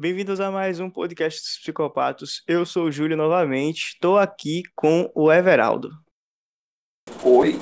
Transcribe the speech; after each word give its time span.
Bem-vindos 0.00 0.38
a 0.38 0.48
mais 0.48 0.78
um 0.78 0.88
podcast 0.88 1.40
dos 1.40 1.58
Psicopatos. 1.58 2.44
Eu 2.46 2.64
sou 2.64 2.84
o 2.84 2.92
Júlio 2.92 3.16
novamente. 3.16 3.94
Estou 3.94 4.16
aqui 4.16 4.62
com 4.76 5.10
o 5.12 5.32
Everaldo. 5.32 5.90
Oi. 7.24 7.54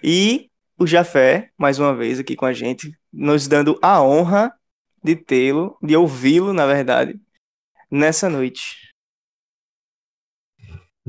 E 0.00 0.48
o 0.78 0.86
Jafé, 0.86 1.50
mais 1.58 1.80
uma 1.80 1.92
vez 1.92 2.20
aqui 2.20 2.36
com 2.36 2.46
a 2.46 2.52
gente, 2.52 2.96
nos 3.12 3.48
dando 3.48 3.80
a 3.82 4.00
honra 4.00 4.56
de 5.02 5.16
tê-lo, 5.16 5.76
de 5.82 5.96
ouvi-lo, 5.96 6.52
na 6.52 6.66
verdade, 6.66 7.20
nessa 7.90 8.30
noite. 8.30 8.94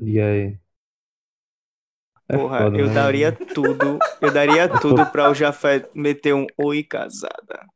E 0.01 0.19
aí? 0.19 0.59
É 2.27 2.35
Porra, 2.35 2.61
foda, 2.63 2.79
eu 2.79 2.87
né? 2.87 2.93
daria 2.95 3.31
tudo, 3.31 3.99
eu 4.19 4.33
daria 4.33 4.67
tudo 4.81 5.05
para 5.05 5.29
o 5.29 5.35
Jafé 5.35 5.87
meter 5.93 6.33
um 6.33 6.47
oi 6.57 6.83
casada. 6.83 7.69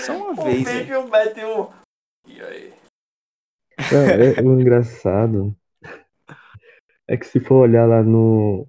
Só 0.00 0.16
uma 0.16 0.40
O 0.40 0.44
vez, 0.44 0.66
hein? 0.66 0.78
vídeo 0.80 1.08
mete 1.08 1.44
um. 1.44 1.68
E 2.26 2.40
aí? 2.40 2.72
Não, 3.92 4.06
é- 4.06 4.40
o 4.42 4.60
engraçado 4.60 5.56
é 7.08 7.16
que 7.16 7.26
se 7.26 7.38
for 7.40 7.56
olhar 7.62 7.86
lá 7.86 8.02
no, 8.02 8.66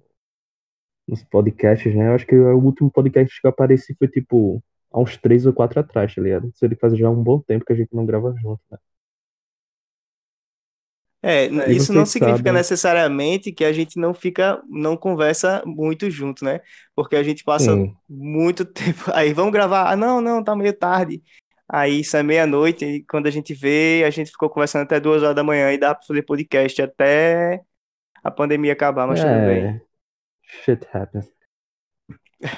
nos 1.08 1.24
podcasts, 1.24 1.94
né? 1.94 2.08
Eu 2.08 2.14
acho 2.14 2.26
que 2.26 2.36
o 2.36 2.58
último 2.58 2.90
podcast 2.90 3.40
que 3.40 3.46
eu 3.46 3.50
apareci 3.50 3.94
foi 3.94 4.08
tipo 4.08 4.62
há 4.92 5.00
uns 5.00 5.16
três 5.16 5.44
ou 5.46 5.52
quatro 5.52 5.80
atrás, 5.80 6.14
tá 6.14 6.20
ligado? 6.22 6.48
Isso 6.48 6.64
ele 6.64 6.76
faz 6.76 6.96
já 6.96 7.10
um 7.10 7.22
bom 7.22 7.40
tempo 7.40 7.64
que 7.64 7.72
a 7.72 7.76
gente 7.76 7.94
não 7.94 8.06
grava 8.06 8.34
junto, 8.40 8.60
né? 8.70 8.78
É, 11.22 11.46
E 11.46 11.76
isso 11.76 11.92
não 11.92 12.06
significa 12.06 12.52
necessariamente 12.52 13.50
que 13.50 13.64
a 13.64 13.72
gente 13.72 13.98
não 13.98 14.14
fica, 14.14 14.62
não 14.68 14.96
conversa 14.96 15.62
muito 15.66 16.08
junto, 16.10 16.44
né? 16.44 16.60
Porque 16.94 17.16
a 17.16 17.22
gente 17.22 17.42
passa 17.42 17.74
Sim. 17.74 17.94
muito 18.08 18.64
tempo. 18.66 19.10
Aí 19.12 19.32
vamos 19.32 19.52
gravar. 19.52 19.90
Ah, 19.90 19.96
não, 19.96 20.20
não, 20.20 20.42
tá 20.44 20.54
meio 20.54 20.72
tarde. 20.72 21.22
Aí 21.68 22.00
isso 22.00 22.16
é 22.16 22.22
meia-noite, 22.22 22.84
e 22.84 23.02
quando 23.04 23.26
a 23.26 23.30
gente 23.30 23.52
vê, 23.52 24.02
a 24.06 24.10
gente 24.10 24.30
ficou 24.30 24.48
conversando 24.48 24.84
até 24.84 24.98
duas 24.98 25.22
horas 25.22 25.36
da 25.36 25.44
manhã 25.44 25.70
e 25.70 25.76
dá 25.76 25.94
pra 25.94 26.06
fazer 26.06 26.22
podcast 26.22 26.80
até 26.80 27.60
a 28.24 28.30
pandemia 28.30 28.72
acabar, 28.72 29.06
mas 29.06 29.20
tudo 29.20 29.30
bem. 29.30 29.64
É, 29.66 29.80
shit 30.64 30.86
happens. 30.90 31.30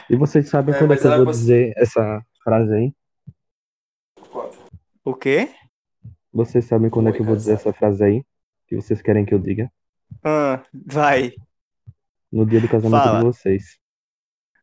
E 0.09 0.15
vocês 0.15 0.49
sabem 0.49 0.75
É, 0.75 0.79
quando 0.79 0.93
é 0.93 0.97
que 0.97 1.05
eu 1.07 1.25
vou 1.25 1.33
dizer 1.33 1.73
essa 1.77 2.25
frase 2.45 2.73
aí? 2.73 2.93
O 5.05 5.15
quê? 5.15 5.49
Vocês 6.33 6.67
sabem 6.67 6.89
quando 6.89 7.09
é 7.09 7.13
que 7.13 7.21
eu 7.21 7.25
vou 7.25 7.35
dizer 7.35 7.55
essa 7.55 7.73
frase 7.73 8.05
aí? 8.05 8.25
Que 8.71 8.77
vocês 8.77 9.03
querem 9.03 9.25
que 9.27 9.35
eu 9.35 9.39
diga? 9.41 9.69
Ah, 10.25 10.63
vai. 10.73 11.33
No 12.33 12.47
dia 12.47 12.61
do 12.61 12.69
casamento 12.69 13.03
Fala. 13.03 13.19
de 13.19 13.25
vocês. 13.25 13.79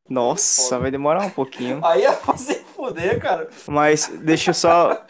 Nossa, 0.09 0.69
Foda. 0.69 0.81
vai 0.83 0.91
demorar 0.91 1.25
um 1.25 1.29
pouquinho. 1.29 1.85
Aí 1.85 2.03
é 2.03 2.13
fazer 2.13 2.55
fuder, 2.73 3.19
cara. 3.21 3.49
Mas 3.67 4.07
deixa 4.23 4.51
eu 4.51 4.53
só 4.53 5.05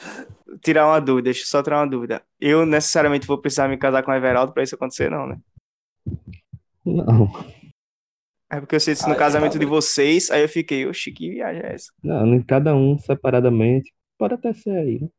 tirar 0.63 0.87
uma 0.87 0.99
dúvida, 0.99 1.25
deixa 1.25 1.43
eu 1.43 1.45
só 1.47 1.61
tirar 1.61 1.77
uma 1.81 1.87
dúvida. 1.87 2.23
Eu 2.41 2.65
necessariamente 2.65 3.27
vou 3.27 3.37
precisar 3.37 3.67
me 3.67 3.77
casar 3.77 4.01
com 4.01 4.09
o 4.09 4.15
Everaldo 4.15 4.51
pra 4.51 4.63
isso 4.63 4.73
acontecer, 4.73 5.11
não, 5.11 5.27
né? 5.27 5.37
Não, 6.83 7.29
É 8.49 8.59
porque 8.59 8.75
eu 8.75 8.79
sei 8.79 8.93
isso 8.93 9.07
no 9.07 9.15
casamento 9.15 9.59
de 9.59 9.65
vocês, 9.65 10.31
aí 10.31 10.41
eu 10.41 10.49
fiquei, 10.49 10.87
oxi, 10.87 11.11
que 11.11 11.29
viagem 11.29 11.61
é 11.61 11.73
essa? 11.73 11.91
não, 12.01 12.33
em 12.33 12.41
cada 12.41 12.73
um 12.75 12.97
separadamente. 12.97 13.93
Pode 14.17 14.33
até 14.33 14.51
ser 14.53 14.71
aí, 14.75 14.99
né? 15.01 15.09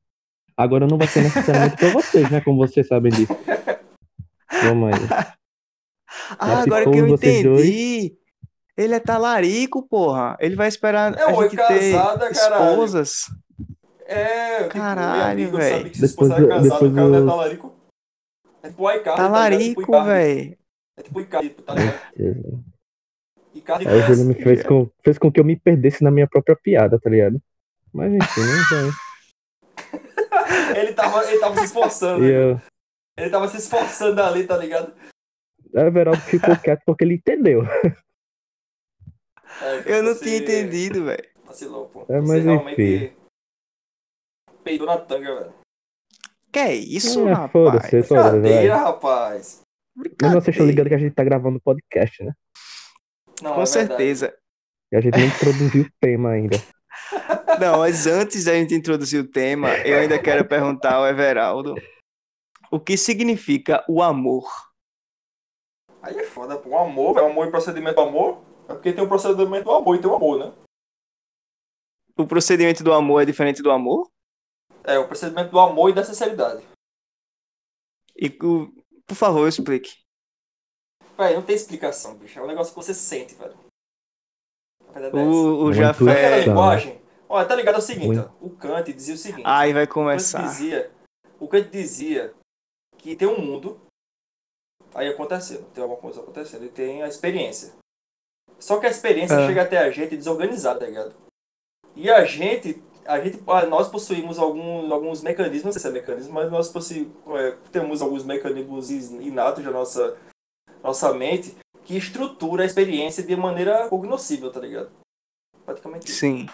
Agora 0.57 0.89
não 0.89 0.99
vai 0.99 1.07
ser 1.07 1.23
necessariamente 1.23 1.77
pra 1.77 1.91
vocês, 1.91 2.29
né? 2.33 2.41
Como 2.41 2.57
vocês 2.59 2.89
sabem 2.89 3.13
disso. 3.13 3.33
Vamos 4.65 4.93
aí. 4.95 5.01
Ah, 6.39 6.63
agora 6.63 6.91
que 6.91 6.99
eu 6.99 7.07
entendi. 7.07 8.17
Ele 8.77 8.95
é 8.95 8.99
talarico, 9.01 9.87
porra. 9.87 10.37
Ele 10.41 10.57
vai 10.57 10.67
esperar 10.67 11.15
É, 11.17 11.23
a 11.23 11.33
gente 11.35 11.55
ter 11.57 11.93
casada, 11.93 12.31
caralho. 12.33 12.71
esposas. 12.71 13.25
É, 14.07 14.65
Caralho, 14.69 15.47
se 15.47 15.53
Depois 15.53 16.03
esposa 16.03 16.35
é 16.35 16.47
casado, 16.49 16.63
depois 16.63 16.93
o 16.93 16.95
cara 16.95 17.09
não 17.09 17.23
é 17.23 17.27
talarico. 17.27 17.77
É 18.63 18.69
tipo 18.71 18.83
tá 18.85 18.95
ligado? 18.95 18.97
É 18.97 18.99
tipo 18.99 19.17
Talarico, 19.17 20.05
velho. 20.05 20.57
É 20.97 21.03
tipo 21.03 21.19
o 21.19 21.23
Icardi, 21.23 21.51
tá 21.51 21.75
ligado? 21.75 22.65
Icardi 23.55 23.89
Aí 23.89 23.99
o 23.99 24.03
Júlio 24.07 24.25
me 24.25 24.35
fez 24.35 24.63
com, 24.65 24.91
fez 25.05 25.19
com 25.19 25.31
que 25.31 25.41
eu 25.41 25.45
me 25.45 25.57
perdesse 25.57 26.03
na 26.03 26.11
minha 26.11 26.27
própria 26.27 26.57
piada, 26.57 26.99
tá 26.99 27.11
ligado? 27.11 27.39
Mas 27.93 28.13
enfim, 28.15 28.41
né? 28.41 28.65
já- 28.71 28.93
Ele 30.79 30.93
tava, 30.93 31.25
ele 31.31 31.39
tava 31.39 31.57
se 31.59 31.65
esforçando. 31.67 32.25
E 32.25 32.33
né? 32.33 32.53
eu, 32.53 32.61
Ele 33.19 33.31
tava 33.31 33.49
se 33.49 33.57
esforçando 33.59 34.23
ali, 34.23 34.47
tá 34.47 34.57
ligado? 34.57 34.95
o 35.75 35.79
Everaldo 35.79 36.21
ficou 36.23 36.57
quieto 36.63 36.83
porque 36.87 37.05
ele 37.05 37.15
entendeu. 37.15 37.63
É, 39.61 39.99
Eu 39.99 40.03
não 40.03 40.15
você 40.15 40.25
tinha 40.25 40.37
entendido, 40.39 41.05
velho. 41.05 41.29
Vacilou, 41.45 41.89
pô. 41.89 42.03
É, 42.09 42.21
Você 42.21 42.27
mas 42.29 42.45
realmente 42.45 43.17
peidou 44.65 44.87
na 44.87 44.99
tanga, 44.99 45.35
velho. 45.35 45.55
Que 46.53 46.59
é 46.59 46.75
isso, 46.75 47.27
É, 47.29 47.33
rapaz? 47.33 47.53
foda-se, 47.53 48.03
foda-se, 48.03 48.31
vai. 48.31 48.41
Brincadeira, 48.41 48.77
rapaz. 48.77 49.61
Mas 49.97 50.07
vocês 50.07 50.21
estão 50.21 50.33
Brincadeira. 50.33 50.65
ligados 50.67 50.89
que 50.89 50.95
a 50.95 50.99
gente 50.99 51.15
tá 51.15 51.25
gravando 51.25 51.61
podcast, 51.61 52.23
né? 52.25 52.33
Não, 53.43 53.55
Com 53.55 53.63
é 53.63 53.67
certeza. 53.67 54.35
E 54.93 54.97
a 54.97 55.01
gente 55.01 55.17
nem 55.17 55.27
introduziu 55.27 55.85
o 55.85 55.91
tema 56.01 56.31
ainda. 56.31 56.57
Não, 57.61 57.79
mas 57.81 58.07
antes 58.07 58.45
da 58.45 58.55
gente 58.55 58.75
introduzir 58.75 59.21
o 59.21 59.29
tema, 59.29 59.77
eu 59.79 59.99
ainda 59.99 60.19
quero 60.19 60.45
perguntar 60.47 60.95
ao 60.95 61.07
Everaldo 61.07 61.75
o 62.71 62.79
que 62.81 62.97
significa 62.97 63.85
o 63.89 64.03
amor. 64.03 64.49
Aí 66.03 66.17
é 66.17 66.25
foda, 66.25 66.57
pô. 66.59 66.71
O 66.71 66.79
amor, 66.79 67.15
velho. 67.15 67.27
O 67.27 67.31
amor 67.31 67.49
e 67.49 67.51
procedimento 67.51 67.97
do 67.97 68.03
amor. 68.03 68.43
É 68.69 68.75
porque 68.75 68.93
tem 68.93 69.03
o 69.03 69.09
procedimento 69.09 69.65
do 69.65 69.73
amor 69.73 69.97
e 69.97 70.01
tem 70.01 70.11
o 70.11 70.15
amor, 70.15 70.39
né? 70.39 70.53
O 72.17 72.27
procedimento 72.27 72.83
do 72.83 72.93
amor 72.93 73.23
é 73.23 73.25
diferente 73.25 73.63
do 73.63 73.71
amor? 73.71 74.11
É, 74.85 74.99
o 74.99 75.07
procedimento 75.07 75.51
do 75.51 75.59
amor 75.59 75.91
e 75.91 75.95
da 75.95 76.05
sinceridade. 76.05 76.67
E 78.17 78.27
o- 78.43 78.73
por 79.07 79.15
favor, 79.15 79.47
explique. 79.49 80.03
Velho, 81.17 81.37
não 81.37 81.43
tem 81.43 81.55
explicação, 81.57 82.17
bicho. 82.17 82.39
É 82.39 82.43
um 82.43 82.47
negócio 82.47 82.73
que 82.73 82.77
você 82.81 82.93
sente, 82.95 83.35
velho. 83.35 83.57
É. 84.95 85.09
O, 85.17 85.65
o 85.67 85.69
aquela 85.71 85.75
Jafé. 85.75 86.41
Então. 86.43 86.53
linguagem? 86.55 87.01
Olha, 87.29 87.47
tá 87.47 87.55
ligado? 87.55 87.75
É 87.77 87.79
o 87.79 87.83
seguinte, 87.83 88.07
Muito. 88.07 88.33
ó. 88.41 88.47
O 88.47 88.51
Kant 88.51 88.93
dizia 88.93 89.15
o 89.15 89.19
seguinte. 89.19 89.45
Aí 89.47 89.73
vai 89.73 89.85
O 89.85 89.87
Kant 89.87 89.95
começar. 89.95 90.43
dizia, 90.43 90.91
o 91.39 91.47
Kant 91.49 91.69
dizia 91.71 92.35
que 92.99 93.17
tem 93.17 93.27
um 93.29 93.41
mundo, 93.41 93.81
aí 94.95 95.09
acontecendo, 95.09 95.65
tem 95.73 95.83
alguma 95.83 96.01
coisa 96.01 96.21
acontecendo, 96.21 96.65
e 96.65 96.69
tem 96.69 97.03
a 97.03 97.09
experiência. 97.09 97.73
Só 98.59 98.79
que 98.79 98.87
a 98.87 98.91
experiência 98.91 99.39
Ah. 99.39 99.47
chega 99.47 99.63
até 99.63 99.79
a 99.79 99.91
gente 99.91 100.17
desorganizada, 100.17 100.81
tá 100.81 100.87
ligado? 100.87 101.15
E 101.95 102.11
a 102.11 102.25
gente, 102.25 102.83
a 103.07 103.21
gente, 103.21 103.41
ah, 103.47 103.67
nós 103.67 103.89
possuímos 103.89 104.39
alguns, 104.39 104.91
alguns 104.91 105.23
mecanismos, 105.23 105.65
não 105.65 105.73
sei 105.73 105.81
se 105.81 105.89
é 105.89 105.91
mecanismo, 105.93 106.33
mas 106.33 106.51
nós 106.51 106.69
possuímos, 106.69 107.13
é, 107.39 107.57
temos 107.73 108.03
alguns 108.03 108.25
mecanismos 108.25 108.91
inatos 108.91 109.65
da 109.65 109.71
nossa, 109.71 110.17
nossa 110.83 111.13
mente 111.15 111.57
que 111.85 111.97
estrutura 111.97 112.63
a 112.65 112.67
experiência 112.67 113.23
de 113.23 113.35
maneira 113.37 113.89
cognoscível, 113.89 114.53
tá 114.53 114.61
ligado? 114.61 114.91
Praticamente 115.65 116.11
Sim. 116.11 116.47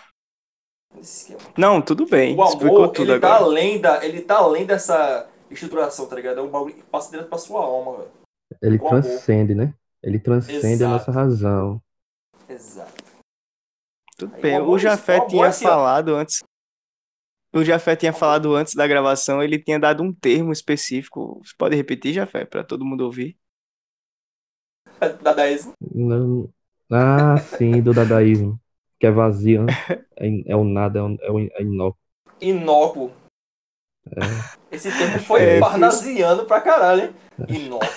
Não, 1.59 1.83
tudo 1.83 2.06
bem. 2.06 2.38
O 2.38 2.44
Explicou 2.44 2.77
amor, 2.84 2.93
tudo 2.93 3.12
ele 3.12 3.21
tá, 3.21 3.34
agora. 3.34 3.44
além 3.50 3.81
da, 3.81 4.04
ele 4.04 4.21
tá 4.22 4.37
além 4.38 4.65
dessa 4.65 5.28
estruturação, 5.54 6.06
tá 6.09 6.16
ligado? 6.16 6.38
É 6.38 6.42
um 6.42 6.50
bagulho 6.50 6.75
que 6.75 6.82
passa 6.82 7.10
direto 7.10 7.28
pra 7.28 7.38
sua 7.38 7.60
alma, 7.65 7.98
velho. 7.98 8.10
Ele 8.62 8.76
amor. 8.78 8.88
transcende, 8.91 9.54
né? 9.54 9.75
Ele 10.03 10.19
transcende 10.19 10.65
a 10.66 10.69
Exato. 10.69 10.91
nossa 10.92 11.10
razão. 11.12 11.82
Exato. 12.48 13.03
Tudo 14.16 14.34
Aí 14.37 14.42
bem. 14.42 14.59
o 14.59 14.62
amor- 14.62 14.75
O 14.75 14.78
Jafé 14.78 15.16
amor 15.16 15.26
tinha 15.28 15.44
é 15.47 15.48
assim, 15.48 15.66
ó. 15.66 15.70
falado 15.70 16.15
antes. 16.15 16.42
O 17.54 17.65
Jafé 17.65 17.94
tinha 17.97 18.12
falado 18.12 18.54
antes 18.54 18.75
da 18.75 18.87
gravação, 18.87 19.42
ele 19.42 19.59
tinha 19.62 19.78
dado 19.78 20.03
um 20.03 20.12
termo 20.12 20.53
específico. 20.53 21.41
Você 21.44 21.54
pode 21.56 21.76
repetir, 21.76 22.12
Jafé, 22.12 22.44
para 22.44 22.65
todo 22.65 22.84
mundo 22.84 23.04
ouvir? 23.04 23.36
Dadaísmo. 25.22 25.72
Não... 25.81 26.48
Ah, 26.91 27.36
sim, 27.38 27.81
do 27.82 27.92
dadaísmo. 27.94 28.60
Que 28.98 29.06
é 29.06 29.10
vazio, 29.10 29.65
né? 29.65 29.72
É, 30.16 30.53
é 30.53 30.56
o 30.56 30.62
nada, 30.62 31.00
é 31.00 31.03
o, 31.03 31.16
é 31.21 31.30
o 31.30 31.39
é 31.41 31.62
inócuo. 32.41 33.12
Inócuo. 34.06 34.59
Esse 34.71 34.91
termo 34.91 35.18
foi 35.21 35.42
É, 35.42 35.60
parnasiano 35.60 36.45
pra 36.47 36.60
caralho, 36.60 37.03
hein? 37.03 37.15
Inócuo. 37.48 37.89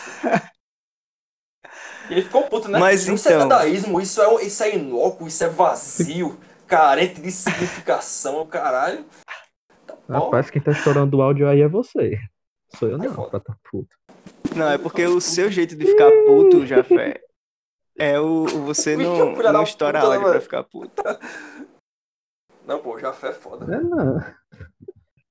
Ele 2.09 2.21
ficou 2.21 2.43
puto, 2.43 2.69
né? 2.69 2.79
Mas 2.79 3.05
isso 3.07 3.27
é 3.27 3.33
então- 3.35 3.47
dadaísmo, 3.47 3.99
isso 3.99 4.21
é, 4.21 4.43
isso 4.45 4.63
é 4.63 4.75
inócuo, 4.75 5.27
isso 5.27 5.43
é 5.43 5.49
vazio, 5.49 6.39
carente 6.65 7.19
de 7.21 7.29
significação, 7.31 8.45
caralho. 8.47 9.05
Tá. 9.85 9.95
Rapaz, 10.07 10.49
quem 10.49 10.61
tá 10.61 10.71
estourando 10.71 11.17
o 11.17 11.21
áudio 11.21 11.49
aí 11.49 11.61
é 11.61 11.67
você. 11.67 12.17
Sou 12.77 12.87
eu 12.89 12.97
não, 12.97 13.29
pra 13.29 13.39
tá 13.41 13.55
puto. 13.69 13.93
Não, 14.55 14.69
é 14.69 14.77
porque 14.77 15.05
o 15.05 15.19
seu 15.19 15.51
jeito 15.51 15.75
de 15.75 15.85
ficar 15.85 16.09
puto, 16.25 16.65
Jafé, 16.65 17.19
é 17.97 18.17
o, 18.19 18.43
o 18.43 18.61
você 18.65 18.95
não, 18.97 19.33
não 19.35 19.63
estoura 19.63 19.99
puta, 19.99 20.09
né, 20.09 20.15
áudio 20.15 20.19
pra 20.21 20.29
mano? 20.29 20.41
ficar 20.41 20.63
puto. 20.63 21.03
Não, 22.65 22.79
pô, 22.79 22.97
já 22.99 23.09
é 23.09 23.33
foda. 23.33 23.65
É 23.75 23.81
não. 23.81 24.23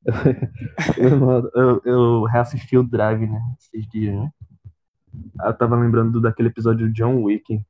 Irmão, 0.98 1.50
eu, 1.54 1.82
eu 1.84 2.22
reassisti 2.24 2.76
o 2.78 2.82
Drive, 2.82 3.26
né? 3.26 3.40
Esses 3.58 3.88
dias, 3.90 4.14
né? 4.14 4.30
Aí 5.40 5.48
Eu 5.50 5.54
tava 5.54 5.76
lembrando 5.76 6.12
do- 6.12 6.20
daquele 6.20 6.48
episódio 6.48 6.86
do 6.86 6.92
John 6.92 7.22
Wick, 7.22 7.60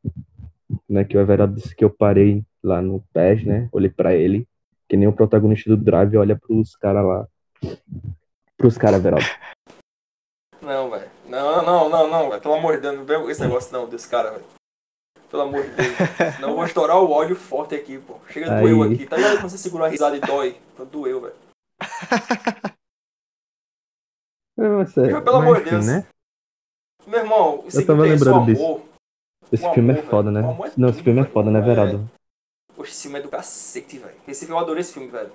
né? 0.89 1.05
Que 1.05 1.17
o 1.17 1.21
Everaldo 1.21 1.55
disse 1.55 1.75
que 1.75 1.85
eu 1.85 1.91
parei 1.91 2.45
lá 2.63 2.83
no 2.83 3.03
PES, 3.13 3.45
né? 3.45 3.69
Olhei 3.73 3.89
pra 3.91 4.15
ele 4.15 4.47
Que 4.89 4.97
nem 4.97 5.09
o 5.09 5.13
protagonista 5.13 5.71
do 5.71 5.77
Drive 5.77 6.17
olha 6.17 6.37
pros 6.37 6.77
caras 6.77 7.05
lá. 7.05 7.27
Pros 8.57 8.77
caras, 8.79 9.03
Veraldo. 9.03 9.27
Não, 10.63 10.91
velho. 10.91 11.09
Não, 11.29 11.65
não, 11.65 11.89
não, 11.89 12.09
não, 12.11 12.31
velho. 12.31 12.43
Pelo 12.43 12.55
amor 12.55 12.75
de 12.77 12.83
Deus, 12.83 12.97
não 12.97 13.05
vem 13.05 13.31
esse 13.31 13.41
negócio 13.41 13.73
não 13.73 13.89
desse 13.89 14.09
cara, 14.09 14.31
velho. 14.31 14.45
Pelo 15.31 15.43
amor 15.43 15.63
de 15.63 15.71
Deus. 15.71 16.35
Senão 16.37 16.51
eu 16.51 16.55
vou 16.57 16.65
estourar 16.65 16.99
o 16.99 17.11
ódio 17.11 17.37
forte 17.37 17.75
aqui, 17.75 17.99
pô. 17.99 18.17
Chega 18.31 18.53
Aí. 18.55 18.63
doeu 18.63 18.83
aqui. 18.83 19.07
Tá 19.07 19.17
ligado 19.17 19.39
quando 19.41 19.51
você 19.51 19.59
segura 19.59 19.85
uma 19.85 19.89
risada 19.91 20.17
e 20.17 20.21
dói? 20.21 20.57
Então 20.75 20.87
doeu, 20.87 21.21
velho. 21.21 21.35
Você, 24.57 25.21
Pelo 25.21 25.37
amor 25.37 25.63
de 25.63 25.71
Deus. 25.71 25.87
né? 25.87 26.07
Meu 27.07 27.21
irmão, 27.21 27.63
isso 27.67 27.81
Eu 27.81 27.87
tava 27.87 28.03
lembrando 28.03 28.47
disso. 28.47 28.63
amor. 28.65 28.83
Esse 29.53 29.65
O 29.67 29.73
filme 29.75 29.91
amor, 29.93 30.03
é 30.03 30.07
foda, 30.07 30.31
né? 30.31 30.41
é 30.41 30.73
Não, 30.77 30.89
esse 30.89 31.03
filme 31.03 31.21
é 31.21 31.25
foda, 31.25 31.51
né, 31.51 31.59
É. 31.59 31.63
Veraldo? 31.63 32.11
Poxa, 32.75 32.91
esse 32.91 33.03
filme 33.03 33.19
é 33.19 33.23
do 33.23 33.29
cacete, 33.29 33.99
velho. 33.99 34.15
Esse 34.27 34.41
filme, 34.47 34.55
eu 34.55 34.59
adorei 34.59 34.81
esse 34.81 34.93
filme, 34.93 35.09
velho. 35.09 35.31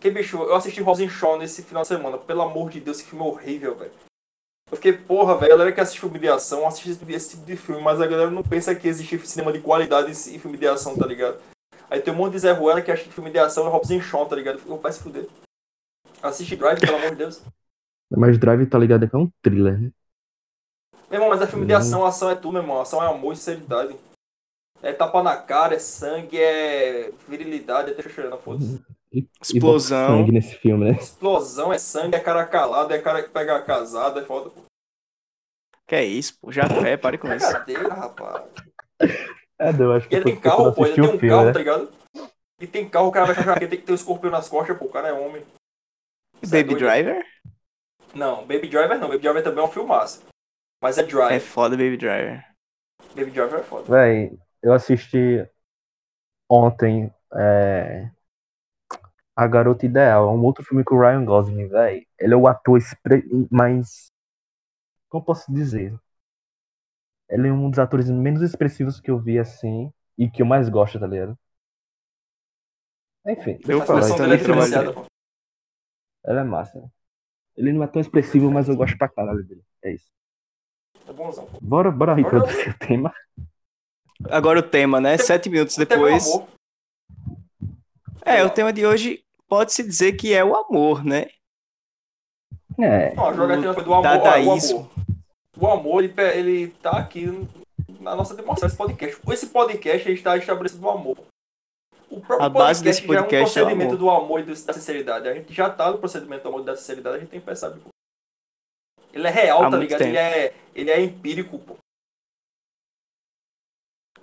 Que 0.00 0.10
bicho, 0.10 0.36
eu 0.36 0.54
assisti 0.54 0.80
Rosen 0.82 1.08
Shaw 1.08 1.38
nesse 1.38 1.62
final 1.62 1.82
de 1.82 1.88
semana. 1.88 2.18
Pelo 2.18 2.42
amor 2.42 2.68
de 2.70 2.80
Deus, 2.80 2.98
esse 2.98 3.06
filme 3.08 3.24
é 3.24 3.28
horrível, 3.28 3.74
velho. 3.76 3.92
Eu 4.70 4.76
fiquei, 4.76 4.92
porra, 4.92 5.36
velho, 5.38 5.52
a 5.54 5.56
galera 5.56 5.72
que 5.72 5.80
assiste 5.80 6.00
filme 6.00 6.18
de 6.18 6.28
ação 6.28 6.66
assiste 6.66 6.90
esse- 7.08 7.30
tipo 7.30 7.46
de 7.46 7.56
filme, 7.56 7.80
mas 7.80 8.00
a 8.00 8.06
galera 8.06 8.30
não 8.30 8.42
pensa 8.42 8.74
que 8.74 8.86
existe 8.86 9.18
cinema 9.26 9.50
de 9.52 9.60
qualidade 9.60 10.10
e 10.12 10.38
filme 10.38 10.58
de 10.58 10.66
ação, 10.68 10.96
tá 10.96 11.06
ligado? 11.06 11.40
Aí 11.88 12.02
tem 12.02 12.12
um 12.12 12.16
monte 12.18 12.32
de 12.32 12.40
Zé 12.40 12.52
Ruela 12.52 12.82
que 12.82 12.90
acha 12.90 13.02
que 13.04 13.10
filme 13.12 13.30
de 13.30 13.38
ação 13.38 13.66
é 13.66 13.70
Robson 13.70 13.98
Shaw, 14.00 14.26
tá 14.26 14.36
ligado? 14.36 14.60
Eu 14.66 14.92
se 14.92 15.00
fuder. 15.02 15.26
Assiste 16.22 16.56
Drive, 16.56 16.80
pelo 16.80 16.96
amor 16.96 17.10
de 17.10 17.16
Deus. 17.16 17.42
Mas 18.10 18.38
Drive, 18.38 18.66
tá 18.66 18.78
ligado, 18.78 19.08
que 19.08 19.14
é 19.14 19.18
um 19.18 19.30
thriller, 19.42 19.78
né? 19.80 19.90
Meu 21.10 21.16
irmão, 21.20 21.28
mas 21.30 21.40
é 21.40 21.46
filme 21.46 21.66
de 21.66 21.72
Hum. 21.74 21.76
ação, 21.76 22.04
ação 22.04 22.30
é 22.30 22.34
tudo, 22.34 22.52
meu 22.54 22.62
irmão. 22.62 22.80
Ação 22.80 23.02
é 23.02 23.06
amor 23.06 23.32
e 23.32 23.36
sinceridade. 23.36 23.96
É 24.82 24.92
tapa 24.92 25.22
na 25.22 25.36
cara, 25.36 25.74
é 25.74 25.78
sangue, 25.78 26.38
é 26.38 27.10
virilidade, 27.28 27.90
é 27.90 27.94
deixa 27.94 28.10
chorando, 28.10 28.38
foda-se. 28.38 28.80
E 29.12 29.26
Explosão. 29.42 30.18
sangue 30.18 30.32
nesse 30.32 30.54
filme, 30.56 30.84
né? 30.84 30.98
Explosão, 31.00 31.72
é 31.72 31.78
sangue, 31.78 32.14
é 32.14 32.20
cara 32.20 32.44
calado, 32.46 32.92
é 32.92 32.98
cara 33.00 33.22
que 33.22 33.30
pega 33.30 33.60
casado, 33.62 34.20
é 34.20 34.24
foda. 34.24 34.50
pô. 34.50 34.60
Que 35.86 35.94
é 35.96 36.04
isso, 36.04 36.38
pô. 36.38 36.52
Já 36.52 36.68
fé, 36.68 36.96
pare 36.96 37.16
com 37.18 37.32
isso. 37.32 37.46
Brincadeira, 37.46 37.94
rapaz. 37.94 38.44
É, 39.58 39.70
eu 39.70 39.92
acho 39.92 40.08
que 40.08 40.14
ele 40.14 40.24
tem 40.24 40.38
carro, 40.38 40.72
pô, 40.72 40.84
ele 40.86 40.94
tem 40.94 41.04
um 41.04 41.18
filme, 41.18 41.28
carro, 41.28 41.44
né? 41.46 41.52
tá 41.52 41.58
ligado? 41.58 41.90
E 42.60 42.66
tem 42.66 42.88
carro, 42.88 43.08
o 43.08 43.12
cara 43.12 43.26
vai 43.26 43.36
achar 43.36 43.58
que 43.58 43.66
tem 43.66 43.80
que 43.80 43.86
ter 43.86 43.92
um 43.92 43.96
escorpião 43.96 44.30
nas 44.30 44.48
costas, 44.48 44.76
pô, 44.76 44.84
o 44.84 44.90
cara 44.90 45.08
é 45.08 45.12
homem. 45.12 45.42
É 46.42 46.46
Baby 46.46 46.64
doido. 46.64 46.78
Driver? 46.78 47.26
Não, 48.14 48.40
Baby 48.46 48.68
Driver 48.68 48.98
não, 48.98 49.08
Baby 49.08 49.20
Driver 49.20 49.42
também 49.42 49.62
é 49.62 49.66
um 49.66 49.70
filmaço. 49.70 50.24
Mas 50.82 50.98
é 50.98 51.02
Drive. 51.02 51.32
É 51.34 51.40
foda, 51.40 51.76
Baby 51.76 51.96
Driver. 51.96 52.44
Baby 53.14 53.30
Driver 53.30 53.60
é 53.60 53.62
foda. 53.62 53.84
Véi, 53.84 54.38
eu 54.62 54.72
assisti 54.72 55.46
ontem 56.48 57.12
é, 57.34 58.10
A 59.36 59.46
Garota 59.46 59.84
Ideal, 59.84 60.28
é 60.28 60.30
um 60.30 60.44
outro 60.44 60.64
filme 60.64 60.84
com 60.84 60.94
o 60.94 61.00
Ryan 61.00 61.24
Gosling, 61.24 61.68
véi. 61.68 62.06
Ele 62.18 62.34
é 62.34 62.36
o 62.36 62.46
ator 62.46 62.78
expre... 62.78 63.24
mais. 63.50 64.10
Como 65.08 65.22
eu 65.22 65.26
posso 65.26 65.52
dizer? 65.52 65.98
Ele 67.28 67.48
é 67.48 67.52
um 67.52 67.68
dos 67.68 67.78
atores 67.78 68.08
menos 68.08 68.42
expressivos 68.42 69.00
que 69.00 69.10
eu 69.10 69.18
vi 69.18 69.38
assim 69.38 69.92
e 70.16 70.30
que 70.30 70.42
eu 70.42 70.46
mais 70.46 70.68
gosto, 70.68 70.98
tá 70.98 71.06
ligado? 71.06 71.38
Enfim, 73.26 73.58
Eu 73.68 73.84
falo, 73.84 74.00
então 74.06 74.32
é 74.32 74.38
ele 76.32 76.40
é 76.40 76.44
massa. 76.44 76.90
Ele 77.56 77.72
não 77.72 77.82
é 77.82 77.86
tão 77.86 78.00
expressivo, 78.00 78.50
mas 78.50 78.68
eu 78.68 78.76
gosto 78.76 78.96
pra 78.96 79.08
caralho 79.08 79.42
dele. 79.44 79.62
É 79.82 79.92
isso. 79.92 80.06
É 81.08 81.12
bonzão, 81.12 81.46
pô. 81.46 81.58
Bora, 81.60 81.90
bora 81.90 82.14
reproduzir 82.14 82.70
o 82.74 82.78
tema. 82.78 83.12
Agora 84.30 84.60
o 84.60 84.62
tema, 84.62 85.00
né? 85.00 85.16
Sete 85.16 85.48
minutos 85.48 85.76
é 85.78 85.84
depois. 85.84 86.28
É, 88.22 88.44
o 88.44 88.50
tema 88.50 88.72
de 88.72 88.84
hoje 88.84 89.24
pode-se 89.48 89.82
dizer 89.82 90.12
que 90.12 90.34
é 90.34 90.44
o 90.44 90.54
amor, 90.54 91.04
né? 91.04 91.26
É, 92.78 93.14
Não, 93.14 93.28
a 93.28 93.32
jogatina 93.32 93.74
foi 93.74 93.84
do 93.84 93.94
amor. 93.94 94.02
Dadaísmo. 94.02 94.90
O 95.56 95.66
amor, 95.66 96.04
ele, 96.04 96.14
ele 96.34 96.68
tá 96.82 96.98
aqui 96.98 97.26
na 98.00 98.14
nossa 98.14 98.34
demonstração, 98.34 98.68
esse 98.68 98.76
podcast. 98.76 99.20
Esse 99.32 99.46
podcast 99.46 100.08
ele 100.08 100.18
está 100.18 100.36
estabelecido 100.36 100.80
do 100.80 100.90
amor. 100.90 101.18
O 102.10 102.20
próprio 102.20 102.42
A 102.46 102.48
base 102.48 102.82
desse 102.82 103.02
podcast 103.06 103.34
é 103.34 103.36
já 103.36 103.38
é 103.38 103.42
um 103.42 103.66
procedimento 103.66 103.94
amor. 103.94 103.98
do 103.98 104.10
amor 104.10 104.40
e 104.40 104.42
da 104.44 104.72
sinceridade. 104.72 105.28
A 105.28 105.34
gente 105.34 105.52
já 105.52 105.68
tá 105.68 105.90
no 105.90 105.98
procedimento 105.98 106.42
do 106.42 106.48
amor 106.48 106.62
e 106.62 106.64
da 106.64 106.76
sinceridade, 106.76 107.16
a 107.16 107.20
gente 107.20 107.28
tem 107.30 107.40
que 107.40 107.46
pensar. 107.46 107.70
Pô. 107.70 107.88
Ele 109.12 109.26
é 109.26 109.30
real, 109.30 109.64
Há 109.64 109.70
tá 109.70 109.76
ligado? 109.76 109.98
tempo. 109.98 110.10
Ele 110.10 110.18
é, 110.18 110.54
ele 110.74 110.90
é 110.90 111.00
empírico, 111.02 111.58
pô. 111.58 111.76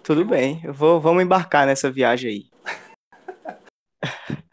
Tudo 0.03 0.23
bem, 0.25 0.61
eu 0.63 0.73
vou, 0.73 0.99
vamos 1.01 1.23
embarcar 1.23 1.65
nessa 1.65 1.89
viagem 1.91 2.31
aí. 2.31 2.49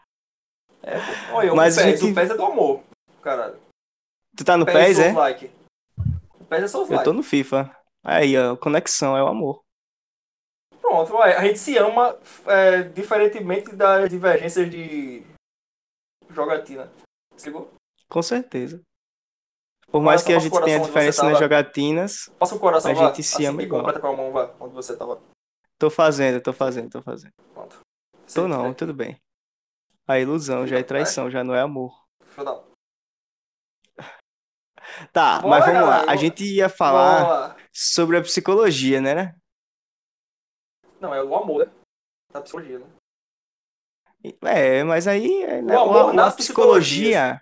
É, 0.85 0.97
pô. 0.99 1.35
Olha, 1.37 1.55
Mas 1.55 1.77
o 1.77 1.81
PES, 1.81 1.99
gente- 2.01 2.11
o 2.11 2.15
PES 2.15 2.29
é 2.31 2.35
do 2.35 2.43
amor. 2.45 2.83
Caralho. 3.21 3.57
Tu 4.35 4.43
tá 4.43 4.57
no 4.57 4.65
PES 4.65 4.73
PES, 4.75 4.99
é? 4.99 5.03
Souls 5.13 5.15
like. 5.17 5.51
O 6.41 6.43
PES 6.45 6.63
é 6.63 6.67
Souls 6.67 6.89
Eu 6.89 6.95
like. 6.97 7.05
tô 7.05 7.13
no 7.13 7.23
FIFA. 7.23 7.73
Aí, 8.03 8.37
ó, 8.37 8.57
conexão, 8.57 9.15
é 9.15 9.23
o 9.23 9.27
amor. 9.27 9.62
Pronto, 10.93 11.17
a 11.21 11.43
gente 11.43 11.57
se 11.59 11.75
ama 11.77 12.15
é, 12.45 12.83
diferentemente 12.83 13.75
das 13.75 14.07
divergências 14.09 14.69
de 14.69 15.25
jogatina. 16.29 16.91
Ligou? 17.43 17.73
Com 18.07 18.21
certeza. 18.21 18.79
Por 19.87 20.01
mais 20.01 20.21
Coração, 20.23 20.25
que 20.27 20.33
a 20.33 20.39
gente 20.39 20.65
tenha 20.65 20.79
diferença 20.79 21.23
nas 21.23 21.39
jogatinas, 21.39 22.29
Passa 22.39 22.55
o 22.55 22.59
coração, 22.59 22.91
A 22.91 22.93
gente 22.93 23.23
se 23.23 23.35
assim 23.35 23.45
ama 23.47 23.61
igual. 23.63 23.81
completa 23.81 23.99
com 23.99 24.07
a 24.07 24.15
mão, 24.15 24.31
vá, 24.31 24.53
onde 24.59 24.73
você 24.73 24.95
tava. 24.95 25.19
tô 25.79 25.89
fazendo, 25.89 26.41
tô 26.41 26.53
fazendo, 26.53 26.89
tô 26.89 27.01
fazendo. 27.01 27.33
Pronto. 27.53 27.79
Tô 28.33 28.47
não, 28.47 28.73
tudo 28.73 28.93
bem. 28.93 29.19
A 30.07 30.19
ilusão 30.19 30.65
já 30.67 30.77
é 30.79 30.83
traição, 30.83 31.29
já 31.29 31.43
não 31.43 31.53
é 31.55 31.61
amor. 31.61 31.91
Da- 32.37 32.63
Tá, 35.11 35.39
Bora, 35.39 35.47
mas 35.49 35.65
vamos 35.65 35.81
lá. 35.81 35.89
galera, 35.97 36.11
A 36.11 36.15
gente 36.15 36.43
ia 36.43 36.69
falar 36.69 37.55
sobre 37.71 38.17
a 38.17 38.21
psicologia, 38.21 38.99
né? 39.01 39.35
Não, 41.03 41.13
é 41.13 41.21
o 41.21 41.35
amor, 41.35 41.65
né? 41.65 41.71
Da 42.31 42.41
psicologia, 42.41 42.79
né? 42.79 42.85
É, 44.41 44.83
mas 44.85 45.05
aí 45.05 45.43
é, 45.43 45.61
né, 45.61 45.75
O 45.77 45.81
amor 45.81 46.17
a, 46.17 46.27
a 46.27 46.31
psicologia, 46.31 47.41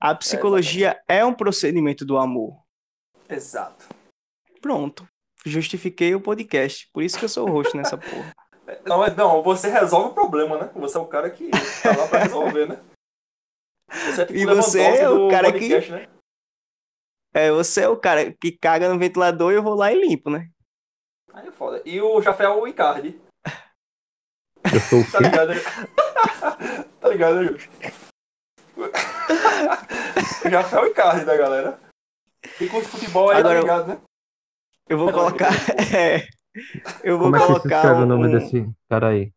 a 0.00 0.14
psicologia 0.14 1.02
é 1.08 1.24
um 1.24 1.34
procedimento 1.34 2.04
do 2.04 2.16
amor. 2.16 2.56
Exato. 3.28 3.88
Pronto. 4.60 5.08
Justifiquei 5.44 6.14
o 6.14 6.20
podcast. 6.20 6.88
Por 6.92 7.02
isso 7.02 7.18
que 7.18 7.24
eu 7.24 7.28
sou 7.28 7.48
o 7.48 7.50
host 7.52 7.76
nessa 7.76 7.98
porra. 7.98 8.32
Não, 8.86 9.04
é- 9.04 9.12
não, 9.12 9.42
você 9.42 9.68
resolve 9.68 10.10
o 10.10 10.14
problema, 10.14 10.56
né? 10.56 10.70
Você 10.76 10.96
é 10.96 11.00
o 11.00 11.06
cara 11.08 11.28
que 11.30 11.50
tá 11.82 11.96
lá 11.98 12.06
pra 12.08 12.22
resolver, 12.22 12.68
né? 12.68 12.80
Você 13.90 14.22
é 14.22 14.26
tipo 14.26 14.38
E 14.38 14.46
o 14.46 14.54
você 14.54 14.80
é 14.82 15.10
o 15.10 15.28
cara 15.28 15.52
que- 15.52 15.58
podcast, 15.58 15.90
né? 15.90 16.08
É, 17.34 17.50
você 17.50 17.82
é 17.82 17.88
o 17.88 17.96
cara 17.96 18.32
que 18.32 18.52
caga 18.52 18.88
no 18.88 18.96
ventilador 19.00 19.52
e 19.52 19.56
eu 19.56 19.62
vou 19.64 19.74
lá 19.74 19.92
e 19.92 20.00
limpo, 20.00 20.30
né? 20.30 20.48
Aí 21.34 21.48
é 21.48 21.52
foda. 21.52 21.82
E 21.84 22.00
o 22.00 22.22
Jafé 22.22 22.44
é 22.44 22.48
o 22.48 22.66
Icardi. 22.66 23.20
eu 24.72 24.80
sou 24.88 25.00
o 25.00 25.04
Tá 25.10 25.18
quê? 25.18 25.24
ligado? 25.24 25.52
tá 27.00 27.08
ligado, 27.08 27.34
né, 27.36 27.44
Ju? 27.44 27.58
O 30.46 30.50
Jafé 30.50 30.76
é 30.76 30.80
o 30.80 30.86
Icardi 30.86 31.24
da 31.24 31.36
galera. 31.36 31.80
E 32.60 32.68
com 32.68 32.80
futebol 32.82 33.30
aí, 33.30 33.38
Agora 33.38 33.54
tá 33.54 33.58
eu- 33.58 33.62
ligado, 33.62 33.86
né? 33.88 34.00
Eu 34.88 34.98
vou 34.98 35.12
colocar. 35.12 35.48
É, 35.96 36.28
eu 37.02 37.18
vou 37.18 37.32
Como 37.32 37.36
é 37.36 37.40
que 37.40 37.46
se 37.46 37.52
colocar 37.60 37.96
o 38.02 38.06
nome 38.06 38.28
um 38.28 38.30
desse 38.38 38.70
cara 38.88 39.08
aí? 39.08 39.32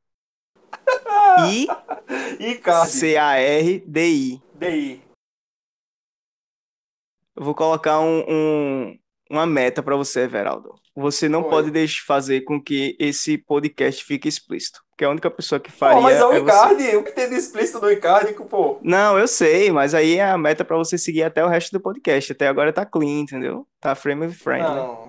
Icardi. 2.40 2.88
I-C-A-R-D-I. 2.90 4.42
DI. 4.56 5.02
Eu 7.36 7.44
vou 7.44 7.56
colocar 7.56 8.00
um, 8.00 8.24
um- 8.28 9.00
uma 9.32 9.46
meta 9.48 9.82
pra 9.82 9.96
você, 9.96 10.22
Everaldo. 10.22 10.76
Você 10.98 11.30
não 11.30 11.44
Oi. 11.44 11.50
pode 11.52 11.70
deixar 11.70 12.04
fazer 12.08 12.42
com 12.42 12.60
que 12.60 12.98
esse 13.00 13.38
podcast 13.38 14.04
fique 14.04 14.28
explícito. 14.28 14.84
Porque 14.90 15.06
a 15.06 15.12
única 15.12 15.30
pessoa 15.30 15.60
que 15.60 15.72
Pô, 15.72 15.78
faria 15.78 16.02
mas 16.02 16.18
é 16.18 16.26
o 16.26 16.34
é 16.34 16.40
você. 16.40 16.44
Icardi. 16.44 16.96
O 16.96 17.04
que 17.04 17.12
tem 17.12 17.30
de 17.30 17.36
explícito 17.36 17.80
do 17.80 17.92
Icardi, 17.92 18.34
pô? 18.34 18.80
Não, 18.82 19.16
eu 19.16 19.28
sei, 19.28 19.72
mas 19.72 19.94
aí 19.94 20.18
é 20.18 20.28
a 20.28 20.38
meta 20.40 20.66
pra 20.66 20.76
você 20.76 20.98
seguir 20.98 21.22
até 21.22 21.46
o 21.46 21.48
resto 21.48 21.72
do 21.72 21.80
podcast. 21.80 22.32
Até 22.32 22.48
agora 22.48 22.74
tá 22.74 22.84
clean, 22.84 23.20
entendeu? 23.20 23.68
Tá 23.80 23.94
family 23.94 24.34
friendly. 24.34 24.76
Não. 24.76 25.08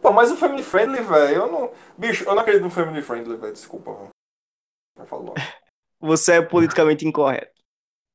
Pô, 0.00 0.12
mas 0.12 0.32
o 0.32 0.36
Family 0.36 0.64
Friendly, 0.64 1.00
velho, 1.00 1.36
eu 1.36 1.46
não. 1.52 1.72
Bicho, 1.96 2.24
eu 2.24 2.34
não 2.34 2.42
acredito 2.42 2.64
no 2.64 2.70
Family 2.70 3.02
Friendly, 3.02 3.36
velho. 3.36 3.52
Desculpa, 3.52 3.94
velho. 3.94 5.34
Você 6.00 6.32
é 6.32 6.42
politicamente 6.42 7.06
incorreto. 7.06 7.52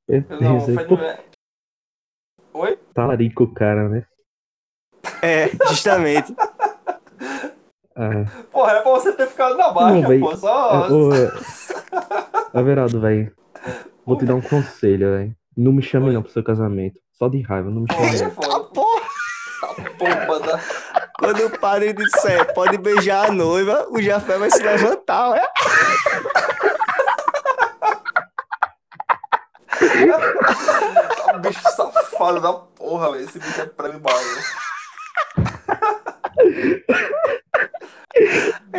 Eu 0.06 0.22
não, 0.42 0.60
Family. 0.60 0.86
pô, 0.86 2.60
Oi? 2.60 2.78
talarico 2.94 3.46
o 3.46 3.54
cara, 3.54 3.88
né? 3.88 4.06
É, 5.22 5.48
justamente. 5.70 6.36
Ah, 8.00 8.26
Porra, 8.52 8.74
é 8.74 8.82
pra 8.82 8.92
você 8.92 9.12
ter 9.14 9.28
ficado 9.28 9.58
na 9.58 9.72
baixa, 9.72 10.02
Não, 10.02 10.08
véi. 10.08 10.20
pô. 10.20 10.36
Só. 10.38 10.86
é, 10.88 10.92
ô, 10.92 11.14
é, 11.16 11.32
Everaldo, 12.60 13.00
velho. 13.02 13.32
Vou 14.06 14.18
te 14.18 14.26
dar 14.26 14.36
um 14.36 14.42
conselho, 14.42 15.12
velho. 15.12 15.36
Não 15.58 15.72
me 15.72 15.82
chame 15.82 16.08
Oi. 16.08 16.14
não 16.14 16.22
pro 16.22 16.32
seu 16.32 16.44
casamento. 16.44 17.00
Só 17.14 17.28
de 17.28 17.42
raiva, 17.42 17.70
não 17.72 17.82
me 17.82 17.88
chame 17.92 18.22
é 18.22 18.30
foda. 18.30 18.60
Porra, 18.66 19.08
Tá 19.60 19.74
bomba 19.98 20.40
da. 20.42 20.60
quando 21.18 21.46
o 21.48 21.60
padre 21.60 21.92
disser 21.92 22.54
pode 22.54 22.78
beijar 22.78 23.28
a 23.28 23.32
noiva, 23.32 23.88
o 23.90 24.00
Jafé 24.00 24.38
vai 24.38 24.52
se 24.52 24.62
levantar, 24.62 25.32
ué. 25.32 25.42
Tá 31.26 31.34
bicho 31.40 31.62
safado 31.72 32.40
da 32.42 32.54
porra, 32.54 33.12
velho. 33.14 33.26
Esse 33.26 33.40
bicho 33.40 33.62
é 33.62 33.66
prêmio 33.66 34.00
Bahia. 34.00 34.44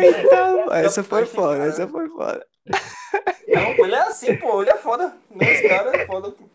Então, 0.05 0.73
essa 0.73 1.03
foi 1.03 1.25
foda, 1.25 1.65
essa 1.65 1.87
foi 1.87 2.09
foda. 2.09 2.45
Não, 3.47 3.85
ele 3.85 3.95
é 3.95 4.01
assim, 4.01 4.35
pô. 4.35 4.61
Ele 4.61 4.71
é 4.71 4.77
foda. 4.77 5.15
Não, 5.29 5.47
esse 5.47 5.67
cara 5.67 5.95
é 5.95 6.05
foda. 6.05 6.31
pô. 6.31 6.49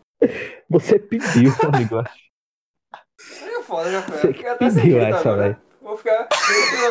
Você 0.69 0.99
pediu, 0.99 1.53
amigo. 1.73 2.03
Ele 3.41 3.55
é 3.55 3.61
foda, 3.61 3.91
já 3.91 4.01
foi. 4.01 4.17
Você 4.17 4.27
Eu 4.27 4.31
que 4.31 4.37
fiquei 4.37 4.49
até 4.49 4.65
pediu 4.65 4.81
sentido 4.81 4.97
essa, 4.99 5.35
velho. 5.35 5.57
Vou 5.81 5.97
ficar 5.97 6.27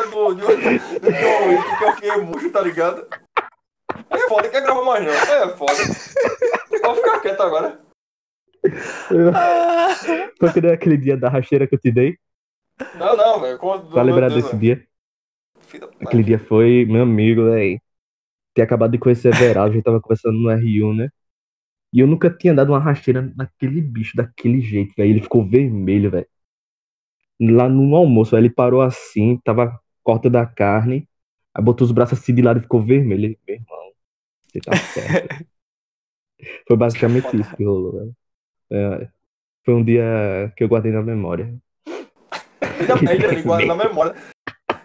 do, 0.09 0.35
do, 0.35 0.35
do, 0.35 0.45
que 0.45 1.83
eu 1.83 1.93
fiquei 1.95 2.15
murcho, 2.17 2.49
tá 2.49 2.61
ligado? 2.61 3.05
É 4.09 4.17
foda, 4.29 4.47
quer 4.47 4.61
gravar 4.61 4.83
mais 4.83 5.05
não. 5.05 5.11
É 5.11 5.49
foda. 5.49 5.73
Vou 6.81 6.95
ficar 6.95 7.19
quieto 7.19 7.41
agora. 7.41 7.77
Foi 10.39 10.53
que 10.53 10.61
nem 10.61 10.71
aquele 10.71 10.97
dia 10.97 11.17
da 11.17 11.29
rasteira 11.29 11.67
que 11.67 11.75
eu 11.75 11.79
te 11.79 11.91
dei. 11.91 12.17
Não, 12.95 13.15
não, 13.17 13.41
velho. 13.41 13.59
Lembrar 14.03 14.29
Deus, 14.29 14.43
desse 14.43 14.55
dia. 14.57 14.85
Aquele 16.01 16.23
dia 16.23 16.39
foi, 16.39 16.85
meu 16.85 17.03
amigo, 17.03 17.45
velho. 17.45 17.79
Tinha 18.53 18.65
acabado 18.65 18.91
de 18.91 18.97
conhecer 18.97 19.33
Everaldo, 19.33 19.71
a 19.71 19.75
gente 19.75 19.83
tava 19.83 19.99
conversando 19.99 20.37
no 20.37 20.49
R1, 20.49 20.95
né? 20.95 21.09
E 21.91 21.99
eu 21.99 22.07
nunca 22.07 22.29
tinha 22.29 22.53
dado 22.53 22.71
uma 22.71 22.79
rasteira 22.79 23.33
naquele 23.35 23.81
bicho 23.81 24.15
daquele 24.15 24.61
jeito, 24.61 24.93
velho. 24.95 25.11
Ele 25.11 25.21
ficou 25.21 25.47
vermelho, 25.47 26.11
velho. 26.11 26.27
Lá 27.39 27.67
no 27.67 27.95
almoço, 27.95 28.35
aí 28.35 28.41
ele 28.41 28.49
parou 28.49 28.81
assim, 28.81 29.37
tava 29.43 29.79
corta 30.03 30.29
da 30.29 30.45
carne, 30.45 31.07
aí 31.53 31.63
botou 31.63 31.85
os 31.85 31.91
braços 31.91 32.19
assim 32.19 32.33
de 32.33 32.41
lado 32.41 32.59
e 32.59 32.63
ficou 32.63 32.81
vermelho. 32.81 33.25
Ele, 33.25 33.39
Meu 33.47 33.55
irmão, 33.57 33.91
você 34.47 34.59
tá 34.59 34.75
certo. 34.75 35.45
Foi 36.67 36.77
basicamente 36.77 37.35
isso 37.35 37.55
que 37.55 37.63
rolou, 37.63 37.93
velho. 37.93 38.15
É, 38.71 39.09
foi 39.63 39.73
um 39.73 39.83
dia 39.83 40.53
que 40.55 40.63
eu 40.63 40.67
guardei 40.67 40.91
na 40.91 41.01
memória. 41.01 41.55
Ainda 42.79 42.95
bem, 42.97 43.15
ele 43.15 43.41
guarda 43.43 43.65
na 43.65 43.75
memória. 43.75 44.15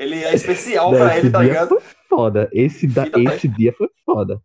Ele 0.00 0.25
é 0.25 0.35
especial 0.35 0.90
Não, 0.92 0.99
pra 0.99 1.19
ele, 1.19 1.30
tá 1.30 1.40
dia 1.40 1.49
ligado? 1.49 1.78
foi 1.78 1.95
foda. 2.09 2.49
Esse, 2.54 2.87
da, 2.87 3.04
esse 3.35 3.47
dia 3.47 3.71
foi 3.75 3.90
foda. 4.07 4.40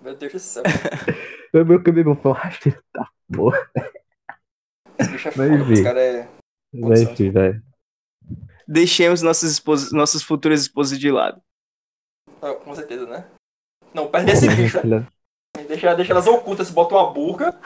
Meu 0.00 0.14
Deus 0.16 0.32
do 0.32 0.38
céu. 0.38 0.62
Foi 1.50 1.62
meu 1.62 1.80
cabelo 1.82 2.16
foi 2.16 2.32
uma 2.32 2.38
rasteira 2.38 2.82
da 2.92 3.08
porra. 3.32 3.70
Esse 4.98 5.10
bicho 5.12 5.28
é 5.28 5.32
Mas 5.36 5.50
foda. 5.60 5.72
Esse 5.72 5.82
cara 5.84 6.00
é. 6.00 6.28
Enfim, 6.72 7.30
velho. 7.30 7.62
Deixemos 8.66 9.22
nossas, 9.22 9.52
esposas, 9.52 9.92
nossas 9.92 10.22
futuras 10.22 10.60
esposas 10.62 10.98
de 10.98 11.10
lado. 11.10 11.40
Ah, 12.42 12.54
Com 12.54 12.74
certeza, 12.74 13.06
né? 13.06 13.24
Não, 13.92 14.08
perde 14.08 14.32
esse 14.32 14.48
bicho, 14.48 14.84
né? 14.86 15.06
Deixa, 15.68 15.94
deixa 15.94 16.12
elas 16.12 16.26
ocultas, 16.26 16.70
bota 16.70 16.96
uma 16.96 17.12
burca. 17.12 17.56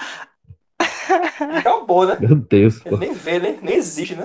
Acabou, 1.59 2.07
né? 2.07 2.19
Meu 2.21 2.37
Deus, 2.37 2.85
Ele 2.85 2.97
nem 2.99 3.13
vê, 3.15 3.39
nem, 3.39 3.61
nem 3.63 3.75
existe, 3.77 4.15
né? 4.15 4.25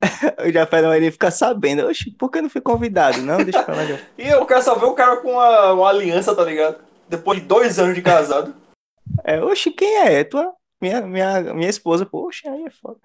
Eu 0.38 0.52
já 0.52 0.66
falei, 0.66 0.98
ele 0.98 1.10
ficar 1.10 1.30
sabendo. 1.30 1.86
Oxi, 1.86 2.10
por 2.10 2.30
que 2.30 2.38
eu 2.38 2.42
não 2.42 2.50
fui 2.50 2.60
convidado? 2.60 3.22
Não, 3.22 3.38
deixa 3.38 3.62
pra 3.62 3.76
lá. 3.76 3.84
já. 3.84 3.98
E 4.18 4.28
eu 4.28 4.44
quero 4.46 4.62
só 4.62 4.74
ver 4.74 4.86
o 4.86 4.94
cara 4.94 5.16
com 5.18 5.32
uma, 5.32 5.72
uma 5.72 5.88
aliança, 5.88 6.34
tá 6.34 6.44
ligado? 6.44 6.78
Depois 7.08 7.40
de 7.40 7.46
dois 7.46 7.78
anos 7.78 7.94
de 7.94 8.02
casado. 8.02 8.54
É, 9.24 9.42
oxi, 9.42 9.70
quem 9.70 9.96
é? 9.98 10.20
É 10.20 10.24
tua? 10.24 10.54
Minha, 10.80 11.00
minha, 11.02 11.54
minha 11.54 11.70
esposa, 11.70 12.04
pô, 12.04 12.26
oxi, 12.26 12.46
aí 12.48 12.64
é 12.64 12.70
foda. 12.70 12.98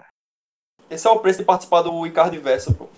Esse 0.90 1.08
é 1.08 1.10
o 1.10 1.20
preço 1.20 1.40
de 1.40 1.46
participar 1.46 1.84
do 1.84 2.06
Icardi 2.06 2.38
Verso, 2.38 2.74
pô. 2.74 2.90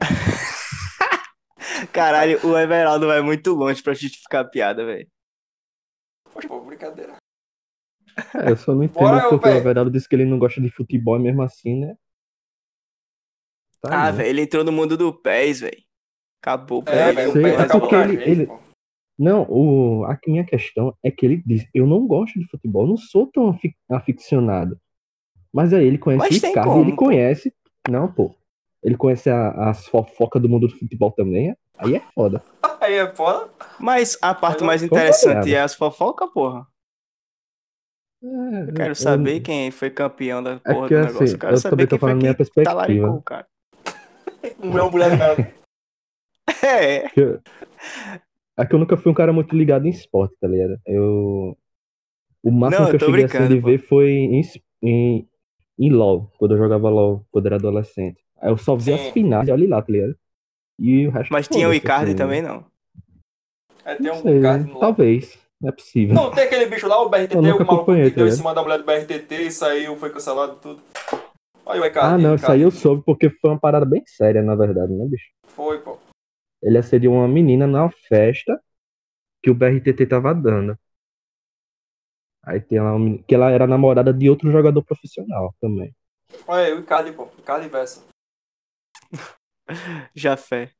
Caralho, 1.92 2.40
o 2.44 2.58
Everaldo 2.58 3.06
vai 3.06 3.20
muito 3.20 3.54
longe 3.54 3.82
pra 3.82 3.94
justificar 3.94 4.44
a 4.44 4.48
piada, 4.48 4.84
velho. 4.84 5.06
Poxa, 6.32 6.48
pô, 6.48 6.60
brincadeira. 6.60 7.14
É, 8.34 8.50
eu 8.50 8.56
só 8.56 8.74
não 8.74 8.82
entendo 8.82 9.00
Bora, 9.00 9.28
porque 9.28 9.48
o. 9.48 9.52
Everaldo 9.52 9.90
disse 9.90 10.08
que 10.08 10.16
ele 10.16 10.24
não 10.24 10.38
gosta 10.38 10.60
de 10.60 10.70
futebol 10.70 11.18
mesmo 11.18 11.42
assim, 11.42 11.80
né? 11.80 11.96
Tá 13.88 14.02
Ah, 14.04 14.06
né? 14.06 14.12
velho, 14.18 14.28
ele 14.30 14.42
entrou 14.42 14.64
no 14.64 14.72
mundo 14.72 14.96
do 14.96 15.12
PES, 15.12 15.60
velho. 15.60 15.82
Acabou 16.42 16.78
o 16.80 16.84
É, 16.90 17.06
PES. 17.06 17.14
velho, 17.16 17.28
o 17.30 17.32
sei, 17.32 17.42
pé 17.42 17.48
é 17.62 17.66
porque 17.68 17.88
pra 17.88 18.04
ele- 18.08 18.22
ele-. 18.30 18.48
Não, 19.18 19.42
o, 19.48 20.04
a 20.06 20.18
minha 20.26 20.44
questão 20.44 20.92
é 21.04 21.10
que 21.10 21.24
ele 21.24 21.42
diz, 21.46 21.64
eu 21.72 21.86
não 21.86 22.04
gosto 22.06 22.38
de 22.38 22.46
futebol, 22.48 22.82
eu 22.82 22.88
não 22.88 22.96
sou 22.96 23.26
tão 23.28 23.48
afic- 23.50 23.76
aficionado. 23.88 24.76
Mas 25.52 25.72
aí 25.72 25.86
ele 25.86 25.98
conhece 25.98 26.46
o 26.48 26.52
como, 26.62 26.80
ele 26.82 26.96
conhece. 26.96 27.54
Não, 27.88 28.10
pô. 28.12 28.34
Ele 28.82 28.96
conhece 28.96 29.30
a- 29.30 29.70
as 29.70 29.86
fofocas 29.86 30.42
do 30.42 30.48
mundo 30.48 30.66
do 30.66 30.76
futebol 30.76 31.12
também. 31.12 31.54
Aí 31.78 31.94
é 31.94 32.00
foda. 32.14 32.42
Aí 32.80 32.94
é 32.94 33.14
foda. 33.14 33.50
Mas 33.78 34.18
a 34.20 34.34
parte 34.34 34.60
Mas 34.60 34.66
mais 34.66 34.82
eu 34.82 34.86
interessante 34.86 35.54
é 35.54 35.60
as 35.60 35.74
fofocas, 35.74 36.28
porra. 36.32 36.66
É, 38.22 38.70
Eu 38.70 38.74
quero 38.74 38.94
saber 38.94 39.40
quem 39.40 39.70
foi 39.70 39.90
campeão 39.90 40.42
da 40.42 40.52
É 40.52 40.58
porra 40.58 40.74
porque 40.80 40.94
do 40.94 41.00
negócio. 41.00 41.24
assim, 41.24 41.32
eu 41.34 41.38
quero 41.38 41.52
eu 41.52 41.56
saber 41.58 41.70
também 41.70 41.86
tô 41.86 41.90
quem 41.90 41.98
foi 42.00 42.08
falando 42.08 42.20
minha 42.22 42.32
que 42.34 42.38
perspectiva. 42.38 42.70
talaricou 42.74 43.16
o 43.16 43.22
cara. 43.22 43.46
Não 44.62 44.78
é 44.78 44.82
uma 44.82 44.90
mulher, 44.90 45.18
cara. 45.18 45.54
É, 46.62 47.08
que 47.08 47.20
eu- 47.20 47.40
É 48.56 48.64
que 48.64 48.74
eu 48.74 48.78
nunca 48.78 48.96
fui 48.96 49.10
um 49.10 49.14
cara 49.14 49.32
muito 49.32 49.56
ligado 49.56 49.86
em 49.86 49.90
esporte, 49.90 50.34
tá 50.40 50.46
ligado? 50.46 50.78
Eu. 50.86 51.56
O 52.42 52.50
máximo 52.50 52.82
Não, 52.84 52.90
que 52.90 52.96
eu 52.96 53.00
eu 53.00 53.00
tô 53.00 53.06
cheguei 53.06 53.24
assim, 53.24 53.48
de 53.54 53.60
pô. 53.60 53.66
ver 53.66 53.78
foi 53.78 54.10
em, 54.10 54.42
em, 54.82 55.28
em 55.78 55.90
LOL, 55.90 56.30
quando 56.38 56.52
eu 56.54 56.58
jogava 56.58 56.88
LOL, 56.88 57.24
quando 57.32 57.46
era 57.46 57.56
adolescente. 57.56 58.22
Aí 58.40 58.50
eu 58.50 58.56
só 58.58 58.76
vi 58.76 58.84
Sim. 58.84 58.94
as 58.94 59.08
finais, 59.08 59.48
olha 59.48 59.68
lá, 59.68 59.82
tá 59.82 59.90
ligado? 59.92 60.16
E 60.78 61.06
o 61.06 61.10
resto. 61.10 61.32
mas 61.32 61.48
tinha 61.48 61.68
o 61.68 61.74
Icardi 61.74 62.10
assim, 62.10 62.16
também, 62.16 62.42
não. 62.42 62.64
Aí 63.84 63.96
tem 63.96 64.06
Não 64.06 64.18
um 64.18 64.22
sei, 64.22 64.38
Icardi 64.38 64.70
no 64.72 64.78
talvez. 64.78 65.38
Não 65.60 65.68
é 65.70 65.72
possível. 65.72 66.14
Não, 66.14 66.30
tem 66.30 66.44
aquele 66.44 66.66
bicho 66.66 66.86
lá, 66.86 67.00
o 67.02 67.08
BRTT, 67.08 67.34
Eu 67.36 67.40
o 67.56 67.66
maluco 67.66 67.94
que 67.94 68.10
tá 68.10 68.16
deu 68.16 68.28
em 68.28 68.30
cima 68.32 68.54
da 68.54 68.62
mulher 68.62 68.78
do 68.78 68.84
BRTT 68.84 69.34
e 69.46 69.50
saiu, 69.50 69.96
foi 69.96 70.10
cancelado 70.10 70.56
tudo. 70.60 70.82
Aí 71.66 71.80
o 71.80 71.84
ah, 72.00 72.18
não, 72.18 72.34
isso 72.34 72.50
aí 72.50 72.60
eu 72.60 72.70
soube 72.70 73.02
porque 73.04 73.30
foi 73.30 73.50
uma 73.50 73.58
parada 73.60 73.86
bem 73.86 74.02
séria, 74.06 74.42
na 74.42 74.54
verdade, 74.54 74.92
né, 74.92 75.06
bicho? 75.06 75.30
Foi, 75.46 75.80
pô. 75.80 75.98
Ele 76.62 76.76
assediou 76.78 77.14
uma 77.14 77.28
menina 77.28 77.66
na 77.66 77.90
festa 78.08 78.60
que 79.42 79.50
o 79.50 79.54
BRTT 79.54 80.06
tava 80.06 80.34
dando. 80.34 80.78
Aí 82.42 82.60
tem 82.60 82.78
lá 82.80 82.90
uma 82.92 82.98
menina, 82.98 83.24
que 83.26 83.34
ela 83.34 83.50
era 83.50 83.66
namorada 83.66 84.12
de 84.12 84.28
outro 84.28 84.50
jogador 84.50 84.82
profissional 84.82 85.54
também. 85.60 85.94
Olha 86.46 86.66
aí, 86.66 86.72
o 86.74 86.80
Icardi, 86.80 87.12
pô. 87.12 87.28
Icardi 87.38 87.68
Verso. 87.68 88.06
Já 90.14 90.36
fé. 90.36 90.70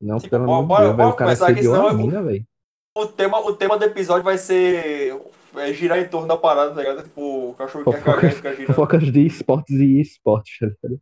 Não, 0.00 0.16
Tipo, 0.18 0.30
pelo 0.30 0.44
amor 0.44 0.62
de 0.62 0.68
Deus, 0.68 0.78
velho. 0.84 0.96
bora 0.96 1.08
O 1.10 1.16
cara 1.16 1.24
começar 1.26 1.44
aqui, 1.46 1.52
assediou 1.60 1.74
senão 1.74 1.88
a 1.88 1.92
eu- 1.92 1.96
mina, 1.98 2.22
velho. 2.22 2.46
O 2.94 3.06
tema, 3.06 3.38
o 3.40 3.56
tema 3.56 3.78
do 3.78 3.84
episódio 3.84 4.22
vai 4.24 4.36
ser 4.36 5.18
é, 5.56 5.72
girar 5.72 5.98
em 5.98 6.08
torno 6.08 6.28
da 6.28 6.36
parada, 6.36 6.74
tá 6.74 6.80
ligado? 6.80 7.02
Tipo, 7.02 7.50
o 7.50 7.54
cachorro 7.54 7.84
quer 7.92 8.02
cagar 8.02 8.24
e 8.24 8.34
fica 8.34 8.50
girando. 8.54 8.66
Fofocas 8.74 9.12
de 9.12 9.26
esportes 9.26 9.74
e 9.78 10.00
esportes, 10.00 10.58
tá 10.58 10.66
ligado? 10.88 11.00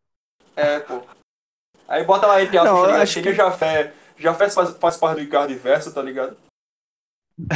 É, 0.57 0.81
pô. 0.81 1.03
Aí 1.89 2.05
bota 2.05 2.27
lá 2.27 2.43
entre 2.43 2.57
aspas, 2.59 2.73
Não, 2.73 2.87
tá 2.87 3.03
acho 3.03 3.23
que- 3.23 3.33
Jafé. 3.33 3.93
Jafé 4.19 4.51
faz, 4.51 4.71
faz 4.77 4.97
parte 4.97 5.17
do 5.17 5.23
Icardi 5.23 5.55
Verso, 5.55 5.93
tá 5.95 6.03
ligado? 6.03 6.37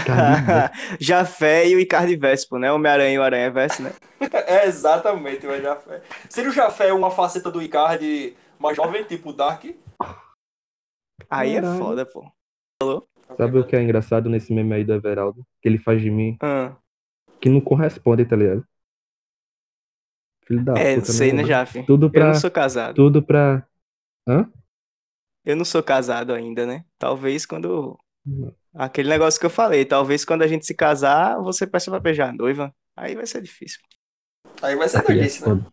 Cara, 0.06 0.72
Já 0.98 1.24
fé 1.26 1.68
e 1.68 1.76
o 1.76 1.78
Icardi 1.80 2.16
Vespo, 2.16 2.58
né? 2.58 2.72
Homem-Aranha 2.72 3.14
e 3.14 3.18
o 3.18 3.22
Aranha 3.22 3.50
Verso, 3.50 3.82
né? 3.82 3.92
É, 4.46 4.66
exatamente, 4.66 5.46
o 5.46 5.60
Jafé. 5.60 6.00
Seria 6.30 6.50
o 6.50 6.54
Jafé 6.54 6.92
uma 6.92 7.10
faceta 7.10 7.50
do 7.50 7.60
Icardi 7.60 8.34
mais 8.58 8.76
jovem, 8.76 9.04
tipo 9.04 9.32
Dark? 9.32 9.64
Aí 11.28 11.56
é 11.56 11.60
Caralho. 11.60 11.78
foda, 11.78 12.06
pô. 12.06 12.32
Sabe 13.36 13.58
o 13.58 13.66
que 13.66 13.76
é 13.76 13.82
engraçado 13.82 14.28
nesse 14.30 14.52
meme 14.52 14.74
aí 14.74 14.84
do 14.84 14.94
Everaldo? 14.94 15.44
Que 15.60 15.68
ele 15.68 15.78
faz 15.78 16.00
de 16.00 16.10
mim 16.10 16.36
Ah, 16.42 16.72
que 17.44 17.50
não 17.50 17.60
corresponde, 17.60 18.24
tá 18.24 18.34
ligado? 18.34 18.66
Filho 20.46 20.64
da 20.64 20.72
é, 20.78 20.94
puta, 20.94 21.12
sei, 21.12 21.30
né, 21.30 21.42
mano? 21.42 21.48
Jaf? 21.48 21.82
Tudo 21.84 22.06
Eu 22.06 22.10
pra. 22.10 22.26
não 22.28 22.34
sou 22.34 22.50
casado. 22.50 22.94
Tudo 22.94 23.22
pra. 23.22 23.66
Hã? 24.26 24.50
Eu 25.44 25.54
não 25.54 25.64
sou 25.64 25.82
casado 25.82 26.32
ainda, 26.32 26.64
né? 26.64 26.86
Talvez 26.98 27.44
quando. 27.44 27.98
Não. 28.24 28.54
Aquele 28.74 29.10
negócio 29.10 29.38
que 29.38 29.44
eu 29.44 29.50
falei, 29.50 29.84
talvez 29.84 30.24
quando 30.24 30.40
a 30.40 30.46
gente 30.46 30.64
se 30.64 30.74
casar, 30.74 31.38
você 31.42 31.66
peça 31.66 31.90
pra 31.90 32.00
beijar 32.00 32.30
a 32.30 32.32
noiva. 32.32 32.74
Aí 32.96 33.14
vai 33.14 33.26
ser 33.26 33.42
difícil. 33.42 33.78
Aí 34.62 34.74
vai 34.74 34.88
ser 34.88 34.98
Aí 34.98 35.02
é 35.02 35.06
doidice, 35.06 35.40
né? 35.42 35.48
foda. 35.48 35.66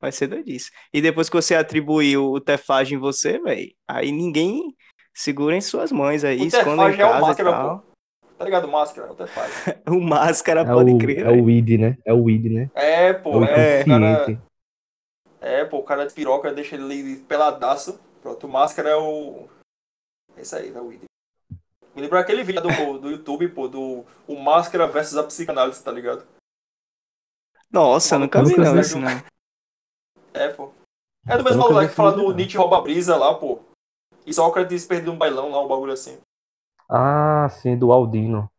Vai 0.00 0.12
ser 0.12 0.28
doidice. 0.28 0.70
E 0.94 1.02
depois 1.02 1.28
que 1.28 1.36
você 1.36 1.54
atribuir 1.54 2.16
o 2.16 2.40
tefagem 2.40 2.96
em 2.96 3.00
você, 3.00 3.38
velho, 3.38 3.70
aí 3.86 4.10
ninguém 4.10 4.74
segura 5.14 5.54
em 5.54 5.60
suas 5.60 5.92
mães 5.92 6.24
aí, 6.24 6.40
O 6.40 6.44
esconda 6.46 6.88
em 6.88 6.96
Tefagem 6.96 7.00
é 7.00 7.04
o 7.04 7.08
casa 7.08 7.18
e 7.18 7.20
máscara, 7.20 7.50
tal. 7.50 7.95
Tá 8.38 8.44
ligado? 8.44 8.68
Máscara, 8.68 9.10
o 9.10 9.14
Tefagem. 9.14 9.54
O 9.88 10.00
máscara 10.00 10.60
É 10.60 10.64
pode 10.64 10.92
o, 10.92 10.98
crer, 10.98 11.26
é 11.26 11.30
o 11.30 11.44
weed, 11.44 11.78
né? 11.78 11.98
É 12.04 12.12
o 12.12 12.22
weed, 12.24 12.48
né? 12.50 12.70
É, 12.74 13.06
É 13.08 13.12
pô, 13.14 13.38
o 13.38 13.44
é, 13.44 13.82
o 13.82 13.86
cara. 13.86 14.12
inconsciente. 14.12 14.42
É, 15.40 15.64
pô, 15.64 15.78
o 15.78 15.82
cara 15.82 16.06
de 16.06 16.12
piroca 16.12 16.52
deixa 16.52 16.76
ele 16.76 17.16
peladaço. 17.28 17.98
Pronto, 18.20 18.46
o 18.46 18.50
máscara 18.50 18.90
é 18.90 18.96
o. 18.96 19.48
Esse 20.36 20.56
aí, 20.56 20.70
da 20.70 20.82
Weed. 20.82 21.04
Me 21.94 22.02
lembrou 22.02 22.20
aquele 22.20 22.42
vídeo 22.44 22.60
do, 22.60 22.98
do 22.98 23.10
YouTube, 23.10 23.48
pô, 23.48 23.68
do 23.68 24.04
o 24.28 24.36
Máscara 24.38 24.86
versus 24.86 25.16
a 25.16 25.22
psicanálise, 25.24 25.82
tá 25.82 25.90
ligado? 25.90 26.26
Nossa, 27.70 28.18
nunca 28.18 28.44
vi 28.44 28.54
não 28.56 28.78
isso 28.78 28.98
não. 28.98 29.08
É, 30.34 30.48
pô. 30.48 30.72
É 31.26 31.38
do 31.38 31.44
mesmo 31.44 31.80
vi 31.80 31.88
que 31.88 31.94
fala 31.94 32.12
do. 32.12 32.34
Nietzsche 32.34 32.58
rouba 32.58 32.82
brisa 32.82 33.16
lá, 33.16 33.34
pô. 33.34 33.60
E 34.26 34.34
Sócrates 34.34 34.84
perdeu 34.84 35.12
um 35.12 35.16
bailão 35.16 35.50
lá, 35.50 35.62
um 35.64 35.68
bagulho 35.68 35.92
assim. 35.92 36.18
Ah, 36.88 37.48
sim, 37.50 37.76
do 37.76 37.92
Aldino. 37.92 38.50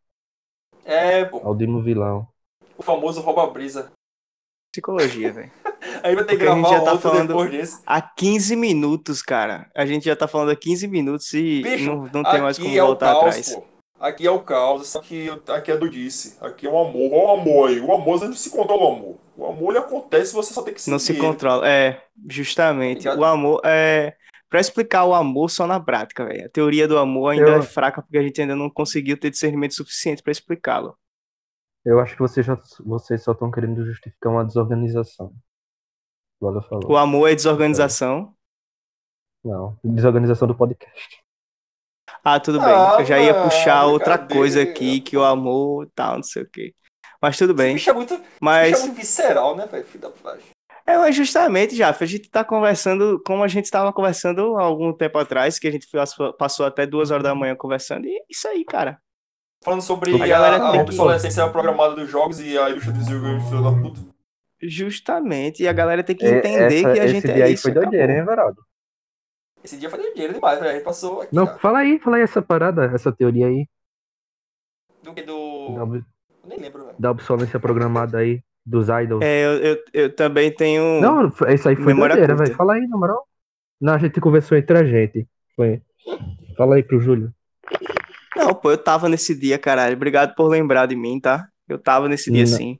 É, 0.86 1.26
pô, 1.26 1.42
Aldino 1.46 1.82
Vilão. 1.82 2.28
o 2.78 2.84
famoso 2.84 3.22
rouba-brisa. 3.22 3.92
Psicologia, 4.74 5.32
velho. 5.34 5.52
Aí 6.04 6.16
vai 6.16 6.24
ter 6.26 6.38
que 6.38 6.46
Porque 6.46 6.48
a 6.52 6.56
gente 6.56 6.62
gravar 6.64 6.78
já 6.78 6.84
tá 6.84 6.92
outro 6.94 7.10
falando- 7.10 7.28
depois 7.30 7.52
desse. 7.52 7.82
Há 7.86 8.02
15 8.02 8.56
minutos, 8.56 9.22
cara. 9.22 9.70
A 9.76 9.86
gente 9.86 10.06
já 10.06 10.16
tá 10.16 10.28
falando 10.28 10.52
há 10.52 10.56
15 10.56 10.88
minutos 10.88 11.34
e 11.34 11.62
Bicho, 11.64 11.86
não, 11.86 12.04
não 12.14 12.24
tem 12.24 12.42
mais 12.42 12.58
como 12.58 12.70
Aqui 12.70 12.78
é 12.80 12.82
voltar 12.84 13.14
caos, 13.14 13.26
atrás. 13.26 13.56
pô. 13.56 13.64
Aqui 14.00 14.28
é 14.28 14.32
o 14.32 14.40
caos, 14.44 14.88
só 14.88 15.02
que 15.02 15.28
aqui 15.48 15.72
é 15.72 15.78
do 15.78 15.90
disse. 15.90 16.38
Aqui 16.40 16.68
é 16.68 16.70
o 16.70 16.78
amor. 16.78 17.12
Olha 17.12 17.24
o 17.26 17.42
amor 17.42 17.70
aí. 17.70 17.80
O 17.80 17.92
amor, 17.92 18.20
você 18.20 18.28
não 18.28 18.34
se 18.36 18.50
controla 18.52 18.84
o 18.84 18.94
amor. 18.96 19.16
O 19.36 19.46
amor 19.48 19.70
ele 19.72 19.80
acontece, 19.80 20.34
você 20.36 20.54
só 20.54 20.62
tem 20.62 20.74
que 20.74 20.82
seguir. 20.82 20.92
Não 20.92 21.00
se 21.00 21.14
ele. 21.14 21.22
controla. 21.22 21.68
É, 21.68 22.04
justamente. 22.30 23.00
Ligado? 23.00 23.20
O 23.20 23.26
amor 23.26 23.62
é. 23.64 24.16
Pra 24.50 24.60
explicar 24.62 25.04
o 25.06 25.14
amor 25.14 25.50
só 25.50 25.68
na 25.68 25.80
prática, 25.80 26.26
velho. 26.26 26.46
A 26.46 26.50
teoria 26.50 26.88
do 26.88 26.98
amor 26.98 27.30
ainda 27.34 27.50
Eu- 27.52 27.60
é 27.60 27.62
fraca 27.62 28.02
porque 28.02 28.18
a 28.18 28.22
gente 28.24 28.40
ainda 28.42 28.56
não 28.56 28.70
conseguiu 28.70 29.20
ter 29.20 29.30
discernimento 29.30 29.74
suficiente 29.76 30.24
pra 30.24 30.32
explicá-lo. 30.32 30.98
Eu 31.86 32.00
acho 32.00 32.14
que 32.16 32.22
vocês, 32.22 32.46
já, 32.46 32.58
vocês 32.86 33.24
só 33.24 33.32
estão 33.34 33.52
querendo 33.52 33.86
justificar 33.86 34.32
uma 34.32 34.46
desorganização. 34.46 35.34
Logo 36.42 36.62
falou. 36.62 36.92
O 36.92 36.98
amor 36.98 37.30
é 37.30 37.36
desorganização. 37.36 38.34
Não, 39.44 39.78
desorganização 39.84 40.48
do 40.48 40.56
podcast. 40.56 41.22
Ah, 42.24 42.40
tudo 42.40 42.60
bem. 42.60 42.70
Ah, 42.70 42.98
Eu 43.00 43.06
já 43.06 43.20
ia 43.20 43.34
mano, 43.34 43.46
puxar 43.50 43.86
outra 43.86 44.18
brincadeira, 44.18 44.40
coisa 44.40 44.62
aqui, 44.64 45.00
que 45.02 45.16
o 45.16 45.24
amor 45.24 45.90
tal, 45.96 46.16
não 46.16 46.24
sei 46.24 46.44
o 46.44 46.50
quê. 46.50 46.74
Mas 47.22 47.38
tudo 47.38 47.52
Esse 47.54 47.58
bem. 47.58 47.74
bicho 47.76 47.90
é 47.90 47.94
muito, 47.94 48.14
esse 48.14 48.22
bicho 48.24 48.34
é 48.36 48.38
Mas 48.42 48.82
muito 48.84 48.96
visceral, 48.96 49.56
né, 49.56 49.66
velho? 49.66 49.86
Filho 49.86 50.02
da 50.02 50.10
puta. 50.10 50.40
É 50.88 50.98
mas 50.98 51.16
justamente, 51.16 51.76
já, 51.76 51.90
a 51.90 52.06
gente 52.06 52.30
tá 52.30 52.44
conversando 52.44 53.22
como 53.26 53.44
a 53.44 53.48
gente 53.48 53.66
estava 53.66 53.92
conversando 53.94 54.58
há 54.58 54.64
algum 54.64 54.94
tempo 54.94 55.18
atrás, 55.18 55.60
que 55.60 55.68
a 55.68 55.72
gente 55.72 55.88
passou, 56.38 56.66
até 56.66 56.86
duas 56.88 57.12
horas 57.12 57.24
da 57.24 57.36
manhã 57.36 57.56
conversando, 57.56 58.06
e 58.08 58.16
é 58.18 58.22
isso 58.30 58.48
aí, 58.48 58.64
cara. 58.66 59.00
Falando 59.64 59.82
sobre 59.82 60.20
A 60.20 60.24
a, 60.24 60.28
galera 60.28 60.68
a 60.70 60.72
que- 60.72 60.78
obsolescência 60.80 61.48
programada 61.50 61.96
dos 61.96 62.10
jogos 62.10 62.40
e 62.40 62.58
a 62.58 62.70
indústria 62.70 62.94
dos 62.94 63.08
filho 63.08 63.64
da 63.64 63.72
puta. 63.72 64.00
Justamente, 64.62 65.64
e 65.64 65.68
a 65.68 65.74
galera 65.74 66.04
tem 66.04 66.16
que 66.16 66.26
É, 66.26 66.38
entender 66.40 66.80
essa- 66.82 66.94
que 66.94 67.00
a 67.00 67.06
esse 67.06 67.14
gente 67.14 67.26
dia 67.28 67.44
é 67.44 67.44
aí 67.44 67.54
isso. 67.54 67.64
foi 67.64 67.72
acabou. 67.72 67.90
doideira, 67.90 68.14
hein, 68.14 68.20
Everaldo? 68.20 68.64
Esse 69.64 69.78
dia 69.78 69.90
foi 69.90 70.14
dinheiro 70.14 70.34
demais, 70.34 70.60
velho. 70.60 70.72
A 70.72 70.74
gente 70.76 70.84
passou 70.84 71.22
aqui, 71.22 71.36
Não, 71.36 71.44
ó. 71.44 71.58
fala 71.58 71.80
aí, 71.80 72.00
fala 72.00 72.18
aí 72.18 72.24
essa 72.24 72.42
parada, 72.42 72.86
essa 72.94 73.12
teoria 73.12 73.48
aí 73.48 73.68
Do 75.04 75.14
que 75.14 75.22
do. 75.24 75.74
da, 75.76 75.84
ob- 75.84 76.06
Nem 76.46 76.60
lembro, 76.60 76.86
velho. 76.86 76.96
da 76.98 77.12
obsolência 77.12 77.60
programada 77.60 78.20
aí 78.20 78.42
dos 78.68 78.90
idols. 78.90 79.24
É, 79.24 79.46
eu, 79.46 79.52
eu, 79.60 79.84
eu 79.94 80.16
também 80.16 80.52
tenho. 80.52 81.00
Não, 81.00 81.28
isso 81.28 81.70
aí 81.70 81.76
foi 81.76 81.96
curta. 81.96 82.36
velho. 82.36 82.56
Fala 82.56 82.74
aí, 82.74 82.86
na 82.86 82.98
moral. 82.98 83.26
Não, 83.80 83.94
a 83.94 83.98
gente 83.98 84.20
conversou 84.20 84.58
entre 84.58 84.78
a 84.78 84.84
gente. 84.84 85.28
Foi. 85.56 85.82
Fala 86.58 86.76
aí 86.76 86.84
pro 86.84 87.00
Júlio. 87.00 87.34
Não, 88.36 88.54
pô, 88.54 88.72
eu 88.72 88.78
tava 88.78 89.08
nesse 89.08 89.34
dia, 89.34 89.58
caralho. 89.58 89.96
Obrigado 89.96 90.36
por 90.36 90.48
lembrar 90.48 90.86
de 90.86 90.96
mim, 90.96 91.20
tá? 91.20 91.48
Eu 91.68 91.80
tava 91.80 92.10
nesse 92.10 92.32
dia 92.32 92.44
Não. 92.44 92.58
sim. 92.58 92.80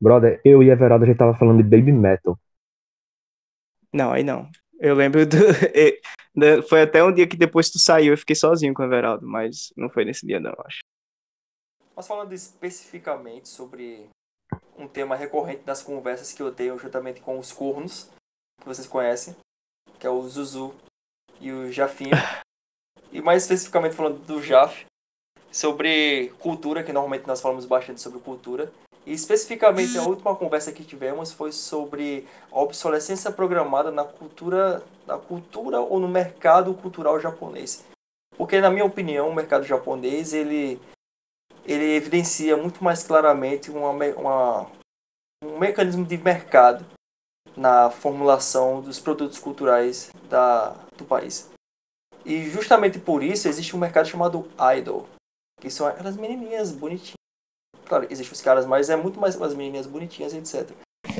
Brother, 0.00 0.40
eu 0.44 0.62
e 0.62 0.70
Everaldo 0.70 1.04
a 1.04 1.06
gente 1.06 1.16
tava 1.16 1.34
falando 1.38 1.62
de 1.62 1.62
baby 1.62 1.92
metal. 1.92 2.38
Não, 3.92 4.12
aí 4.12 4.24
não. 4.24 4.50
Eu 4.80 4.94
lembro 4.94 5.24
do. 5.24 5.36
Foi 6.68 6.82
até 6.82 7.02
um 7.02 7.12
dia 7.12 7.28
que 7.28 7.36
depois 7.36 7.70
tu 7.70 7.78
saiu, 7.78 8.12
eu 8.12 8.18
fiquei 8.18 8.34
sozinho 8.34 8.74
com 8.74 8.82
o 8.82 8.84
Everaldo, 8.84 9.24
mas 9.24 9.72
não 9.76 9.88
foi 9.88 10.04
nesse 10.04 10.26
dia, 10.26 10.40
não, 10.40 10.50
eu 10.50 10.64
acho. 10.66 10.80
Mas 11.94 12.08
falando 12.08 12.32
especificamente 12.32 13.48
sobre 13.48 14.08
um 14.78 14.88
tema 14.88 15.16
recorrente 15.16 15.62
das 15.62 15.82
conversas 15.82 16.32
que 16.32 16.42
eu 16.42 16.52
tenho 16.52 16.78
juntamente 16.78 17.20
com 17.20 17.38
os 17.38 17.52
cornos, 17.52 18.08
que 18.60 18.66
vocês 18.66 18.86
conhecem, 18.86 19.36
que 19.98 20.06
é 20.06 20.10
o 20.10 20.26
Zuzu 20.28 20.74
e 21.40 21.52
o 21.52 21.72
Jafinho. 21.72 22.16
e 23.12 23.20
mais 23.20 23.42
especificamente 23.42 23.94
falando 23.94 24.18
do 24.26 24.42
Jaf, 24.42 24.86
sobre 25.52 26.32
cultura, 26.40 26.82
que 26.82 26.92
normalmente 26.92 27.26
nós 27.26 27.40
falamos 27.40 27.64
bastante 27.64 28.00
sobre 28.00 28.18
cultura. 28.18 28.72
E 29.06 29.12
especificamente 29.12 29.96
a 29.98 30.02
última 30.02 30.34
conversa 30.34 30.72
que 30.72 30.82
tivemos 30.82 31.30
foi 31.30 31.52
sobre 31.52 32.26
a 32.50 32.58
obsolescência 32.60 33.30
programada 33.30 33.90
na 33.90 34.02
cultura, 34.02 34.82
na 35.06 35.18
cultura 35.18 35.78
ou 35.80 36.00
no 36.00 36.08
mercado 36.08 36.72
cultural 36.74 37.20
japonês. 37.20 37.84
Porque 38.36 38.60
na 38.60 38.70
minha 38.70 38.84
opinião, 38.84 39.28
o 39.28 39.34
mercado 39.34 39.64
japonês, 39.64 40.32
ele 40.32 40.80
ele 41.64 41.96
evidencia 41.96 42.56
muito 42.56 42.82
mais 42.82 43.02
claramente 43.04 43.70
uma, 43.70 43.90
uma- 43.90 44.70
um 45.42 45.58
mecanismo 45.58 46.04
de 46.04 46.16
mercado 46.18 46.84
na 47.56 47.90
formulação 47.90 48.80
dos 48.80 48.98
produtos 48.98 49.38
culturais 49.38 50.10
da, 50.28 50.70
do 50.96 51.04
país. 51.04 51.48
E 52.24 52.48
justamente 52.50 52.98
por 52.98 53.22
isso 53.22 53.48
existe 53.48 53.76
um 53.76 53.78
mercado 53.78 54.08
chamado 54.08 54.48
idol, 54.76 55.06
que 55.60 55.70
são 55.70 55.86
aquelas 55.86 56.16
menininhas 56.16 56.72
bonitinhas. 56.72 57.14
Claro, 57.86 58.06
existem 58.10 58.32
os 58.32 58.40
caras, 58.40 58.64
mas 58.66 58.88
é 58.88 58.96
muito 58.96 59.20
mais 59.20 59.40
as 59.40 59.54
menininhas 59.54 59.86
bonitinhas, 59.86 60.32
etc. 60.32 60.70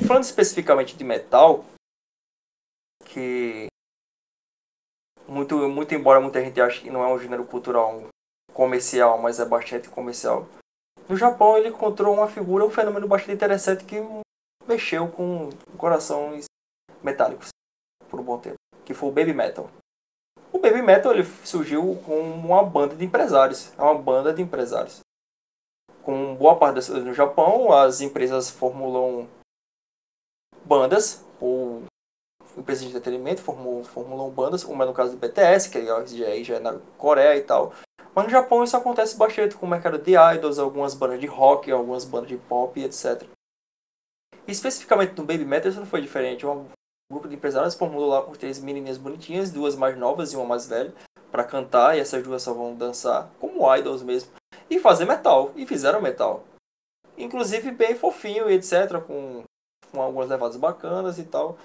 Falando 0.07 0.23
especificamente 0.23 0.95
de 0.97 1.03
metal, 1.03 1.63
que 3.05 3.67
muito, 5.27 5.55
muito 5.69 5.93
embora 5.93 6.19
muita 6.19 6.43
gente 6.43 6.59
ache 6.59 6.81
que 6.81 6.89
não 6.89 7.03
é 7.03 7.13
um 7.13 7.19
gênero 7.19 7.45
cultural 7.45 8.07
comercial, 8.55 9.21
mas 9.21 9.39
é 9.39 9.45
bastante 9.45 9.89
comercial. 9.89 10.47
No 11.09 11.15
Japão 11.15 11.57
ele 11.57 11.69
encontrou 11.69 12.15
uma 12.15 12.27
figura, 12.27 12.65
um 12.65 12.69
fenômeno 12.69 13.07
bastante 13.07 13.33
interessante 13.33 13.83
que 13.83 13.97
mexeu 14.65 15.07
com 15.09 15.49
corações 15.77 16.45
metálicos 17.03 17.49
por 18.09 18.19
um 18.19 18.23
bom 18.23 18.39
tempo, 18.39 18.55
que 18.85 18.93
foi 18.93 19.09
o 19.09 19.11
baby 19.11 19.33
metal. 19.33 19.69
O 20.51 20.57
baby 20.57 20.81
metal 20.81 21.11
ele 21.11 21.25
surgiu 21.43 22.01
com 22.05 22.17
uma 22.19 22.63
banda 22.63 22.95
de 22.95 23.03
empresários, 23.03 23.73
é 23.77 23.81
uma 23.81 23.95
banda 23.95 24.33
de 24.33 24.41
empresários. 24.41 25.01
Com 26.01 26.33
boa 26.35 26.57
parte 26.57 26.75
das 26.75 26.87
no 26.87 27.13
Japão, 27.13 27.73
as 27.73 27.99
empresas 27.99 28.49
formulam 28.49 29.27
bandas 30.63 31.23
ou 31.41 31.83
empresas 32.57 32.85
de 32.85 32.89
entretenimento 32.89 33.41
formulam, 33.41 33.83
formulam 33.83 34.29
bandas, 34.31 34.63
é 34.63 34.85
no 34.85 34.93
caso 34.93 35.11
do 35.11 35.17
BTS, 35.17 35.69
que 35.69 35.77
é- 35.77 36.43
já 36.43 36.55
é 36.55 36.59
na 36.59 36.79
Coreia 36.97 37.37
e 37.37 37.43
tal. 37.43 37.73
Mas 38.15 38.23
no 38.23 38.31
Japão 38.31 38.63
isso 38.63 38.77
acontece 38.77 39.17
bastante 39.17 39.55
com 39.55 39.65
o 39.65 39.69
mercado 39.69 39.97
de 39.97 40.13
idols, 40.15 40.57
algumas 40.57 40.93
bandas 40.93 41.19
de 41.19 41.27
rock, 41.27 41.69
algumas 41.69 42.05
bandas 42.05 42.29
de 42.29 42.37
pop, 42.37 42.81
etc. 42.81 43.23
E 44.47 44.51
especificamente 44.51 45.17
no 45.17 45.25
Baby 45.25 45.43
Metal 45.43 45.69
isso 45.69 45.81
não 45.81 45.85
foi 45.85 45.99
diferente. 45.99 46.45
Um 46.45 46.65
grupo 47.11 47.27
de 47.27 47.35
empresários 47.35 47.75
formulou 47.75 48.09
lá 48.09 48.21
com 48.21 48.31
três 48.31 48.59
menininhas 48.59 48.97
bonitinhas, 48.97 49.51
duas 49.51 49.75
mais 49.75 49.97
novas 49.97 50.31
e 50.31 50.37
uma 50.37 50.45
mais 50.45 50.65
velha, 50.65 50.93
para 51.29 51.43
cantar, 51.43 51.97
e 51.97 51.99
essas 51.99 52.23
duas 52.23 52.41
só 52.41 52.53
vão 52.53 52.73
dançar 52.73 53.29
como 53.37 53.75
idols 53.75 54.01
mesmo, 54.01 54.31
e 54.69 54.79
fazer 54.79 55.03
metal. 55.03 55.51
E 55.53 55.67
fizeram 55.67 56.01
metal. 56.01 56.45
Inclusive 57.17 57.71
bem 57.71 57.95
fofinho 57.95 58.49
e 58.49 58.53
etc, 58.53 59.01
com, 59.05 59.43
com 59.91 60.01
algumas 60.01 60.29
levadas 60.29 60.55
bacanas 60.55 61.19
e 61.19 61.23
tal. 61.25 61.57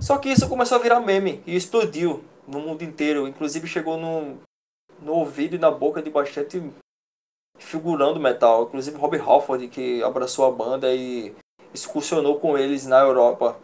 Só 0.00 0.18
que 0.18 0.28
isso 0.28 0.48
começou 0.48 0.78
a 0.78 0.80
virar 0.80 1.00
meme 1.00 1.42
e 1.44 1.56
explodiu 1.56 2.22
no 2.46 2.60
mundo 2.60 2.82
inteiro. 2.84 3.26
Inclusive 3.26 3.66
chegou 3.66 3.96
no, 3.96 4.38
no 5.00 5.12
ouvido 5.12 5.56
e 5.56 5.58
na 5.58 5.70
boca 5.70 6.02
de 6.02 6.10
bastante 6.10 6.62
figurando 7.58 8.20
metal. 8.20 8.64
Inclusive 8.64 8.96
Rob 8.96 9.18
Halford, 9.18 9.68
que 9.68 10.02
abraçou 10.02 10.46
a 10.46 10.50
banda 10.50 10.92
e 10.92 11.34
excursionou 11.72 12.38
com 12.38 12.56
eles 12.56 12.86
na 12.86 13.00
Europa. 13.00 13.56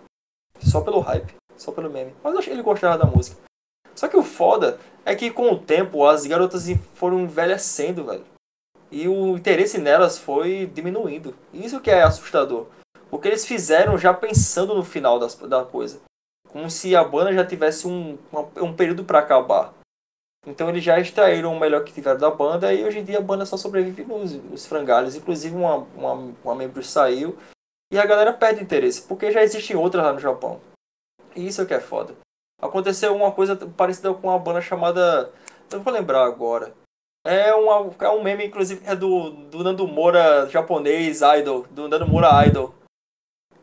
Só 0.61 0.81
pelo 0.81 1.01
hype, 1.01 1.35
só 1.57 1.73
pelo 1.73 1.91
meme. 1.91 2.15
Mas 2.23 2.33
eu 2.33 2.39
achei 2.39 2.53
que 2.53 2.57
ele 2.57 2.63
gostava 2.63 2.99
da 2.99 3.07
música. 3.07 3.37
Só 3.95 4.09
que 4.09 4.17
o 4.17 4.23
foda 4.23 4.79
é 5.05 5.15
que 5.15 5.31
com 5.31 5.51
o 5.51 5.59
tempo 5.59 6.05
as 6.05 6.27
garotas 6.27 6.65
foram 6.95 7.21
envelhecendo, 7.21 8.05
velho. 8.05 8.25
E 8.91 9.09
o 9.09 9.37
interesse 9.37 9.79
nelas 9.79 10.19
foi 10.19 10.67
diminuindo. 10.67 11.35
Isso 11.53 11.81
que 11.81 11.91
é 11.91 12.03
assustador. 12.03 12.67
Porque 13.11 13.29
eles 13.29 13.47
fizeram 13.47 13.99
já 13.99 14.13
pensando 14.13 14.75
no 14.75 14.85
final 14.85 15.19
das, 15.19 15.35
da 15.37 15.65
coisa. 15.65 16.01
Como 16.49 16.71
se 16.71 16.95
a 16.95 17.03
banda 17.03 17.33
já 17.33 17.45
tivesse 17.45 17.87
um, 17.87 18.19
um 18.57 18.73
período 18.75 19.05
para 19.05 19.19
acabar. 19.19 19.73
Então 20.47 20.69
eles 20.69 20.85
já 20.85 20.99
extraíram 21.01 21.55
o 21.55 21.61
melhor 21.61 21.85
que 21.85 21.93
tiveram 21.93 22.19
da 22.19 22.31
banda 22.31 22.73
e 22.73 22.85
hoje 22.85 22.99
em 22.99 23.05
dia 23.05 23.19
a 23.19 23.23
banda 23.23 23.47
só 23.47 23.57
sobrevive 23.57 24.05
nos, 24.05 24.33
nos 24.33 24.67
frangalhos. 24.67 25.17
Inclusive 25.17 25.55
uma, 25.55 25.77
uma, 25.97 26.35
uma 26.45 26.55
membro 26.55 26.83
saiu 26.83 27.37
e 27.91 27.99
a 27.99 28.07
galera 28.07 28.33
perde 28.33 28.63
interesse, 28.63 29.03
porque 29.03 29.31
já 29.31 29.43
existem 29.43 29.77
outras 29.77 30.05
lá 30.05 30.13
no 30.13 30.19
Japão. 30.21 30.61
E 31.35 31.47
isso 31.47 31.63
é 31.63 31.65
que 31.65 31.75
é 31.75 31.81
foda. 31.81 32.15
Aconteceu 32.61 33.15
uma 33.15 33.33
coisa 33.33 33.57
parecida 33.57 34.13
com 34.15 34.29
uma 34.29 34.39
banda 34.39 34.61
chamada. 34.61 35.31
Não 35.71 35.81
vou 35.81 35.93
lembrar 35.93 36.25
agora. 36.25 36.73
É, 37.27 37.55
uma, 37.55 37.91
é 38.01 38.09
um 38.11 38.23
meme, 38.23 38.47
inclusive, 38.47 38.83
é 38.85 38.95
do, 38.95 39.31
do 39.31 39.65
Nando 39.65 39.87
Moura 39.89 40.49
japonês, 40.49 41.21
idol. 41.39 41.67
Do 41.71 41.89
Nando 41.89 42.07
Moura 42.07 42.47
Idol. 42.47 42.75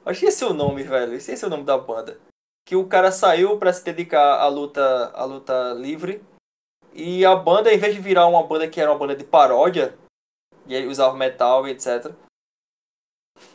Acho 0.05 0.21
que 0.21 0.25
esse 0.25 0.43
é 0.43 0.47
o 0.47 0.53
nome, 0.53 0.83
velho. 0.83 1.13
Esse 1.13 1.43
é 1.43 1.47
o 1.47 1.49
nome 1.49 1.63
da 1.63 1.77
banda. 1.77 2.17
Que 2.65 2.75
o 2.75 2.87
cara 2.87 3.11
saiu 3.11 3.57
pra 3.57 3.71
se 3.71 3.83
dedicar 3.83 4.39
à 4.39 4.47
luta, 4.47 5.11
à 5.13 5.23
luta 5.25 5.73
livre. 5.73 6.23
E 6.93 7.25
a 7.25 7.36
banda, 7.36 7.73
em 7.73 7.77
vez 7.77 7.93
de 7.95 8.01
virar 8.01 8.27
uma 8.27 8.43
banda 8.43 8.67
que 8.67 8.80
era 8.80 8.91
uma 8.91 8.99
banda 8.99 9.15
de 9.15 9.23
paródia, 9.23 9.97
e 10.65 10.75
ele 10.75 10.88
usava 10.88 11.15
metal 11.15 11.67
e 11.67 11.71
etc. 11.71 12.13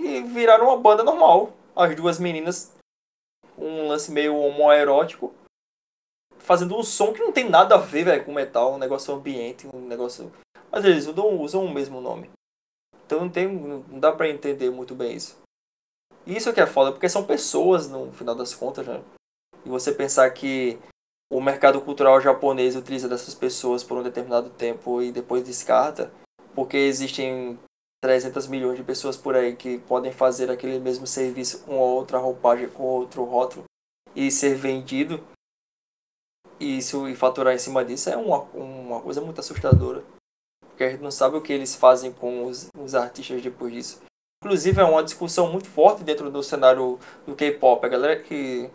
E 0.01 0.23
viraram 0.23 0.67
uma 0.67 0.77
banda 0.77 1.05
normal. 1.05 1.53
As 1.75 1.95
duas 1.95 2.19
meninas, 2.19 2.73
um 3.59 3.89
lance 3.89 4.11
meio 4.11 4.37
homoerótico, 4.37 5.35
fazendo 6.39 6.77
um 6.77 6.83
som 6.83 7.13
que 7.13 7.21
não 7.21 7.33
tem 7.33 7.49
nada 7.49 7.75
a 7.75 7.79
ver, 7.79 8.05
velho, 8.05 8.25
com 8.25 8.33
metal, 8.33 8.75
um 8.75 8.79
negócio 8.79 9.15
ambiente, 9.15 9.67
um 9.67 9.81
negócio. 9.81 10.33
Mas 10.71 10.85
eles 10.85 11.07
usam, 11.07 11.41
usam 11.41 11.65
o 11.65 11.73
mesmo 11.73 12.01
nome. 12.01 12.31
Então 13.05 13.21
não 13.21 13.29
tem. 13.29 13.47
Não 13.49 14.01
dá 14.01 14.13
pra 14.13 14.29
entender 14.29 14.71
muito 14.71 14.95
bem 14.95 15.15
isso. 15.15 15.39
E 16.27 16.37
isso 16.37 16.53
que 16.53 16.61
é 16.61 16.67
foda, 16.67 16.91
porque 16.91 17.09
são 17.09 17.25
pessoas 17.25 17.89
no 17.89 18.11
final 18.13 18.35
das 18.35 18.55
contas, 18.55 18.87
né? 18.87 19.03
E 19.65 19.69
você 19.69 19.93
pensar 19.93 20.29
que 20.31 20.79
o 21.31 21.41
mercado 21.41 21.81
cultural 21.81 22.21
japonês 22.21 22.77
utiliza 22.77 23.09
dessas 23.09 23.35
pessoas 23.35 23.83
por 23.83 23.99
um 23.99 24.03
determinado 24.03 24.51
tempo 24.51 25.03
e 25.03 25.11
depois 25.11 25.45
descarta, 25.45 26.13
porque 26.55 26.77
existem 26.77 27.59
300 28.03 28.47
milhões 28.47 28.77
de 28.77 28.85
pessoas 28.85 29.17
por 29.17 29.35
aí 29.35 29.57
que 29.57 29.79
podem 29.79 30.13
fazer 30.13 30.51
aquele 30.51 30.79
mesmo 30.79 31.07
serviço 31.07 31.61
com 31.61 31.77
outra 31.77 32.19
roupagem, 32.19 32.69
com 32.69 32.85
outro 32.85 33.25
rótulo 33.25 33.65
e 34.15 34.31
ser 34.31 34.55
vendido 34.55 35.23
e, 36.61 36.79
isso, 36.79 37.09
e 37.09 37.15
faturar 37.15 37.55
em 37.55 37.59
cima 37.59 37.85
disso 37.85 38.09
é 38.09 38.17
uma, 38.17 38.43
uma 38.55 39.01
coisa 39.01 39.21
muito 39.21 39.41
assustadora. 39.41 40.03
Porque 40.61 40.85
a 40.85 40.91
gente 40.91 41.03
não 41.03 41.11
sabe 41.11 41.37
o 41.37 41.43
que 41.43 41.53
eles 41.53 41.75
fazem 41.75 42.13
com 42.13 42.47
os, 42.47 42.69
os 42.79 42.95
artistas 42.95 43.43
depois 43.43 43.73
disso. 43.73 44.01
Inclusive 44.43 44.81
é 44.81 44.85
uma 44.85 45.03
discussão 45.03 45.51
muito 45.51 45.69
forte 45.69 46.05
dentro 46.05 46.31
do 46.31 46.43
cenário 46.43 46.99
do 47.27 47.35
K-pop. 47.35 47.85
A 47.85 47.89
galera 47.89 48.21
que 48.21 48.71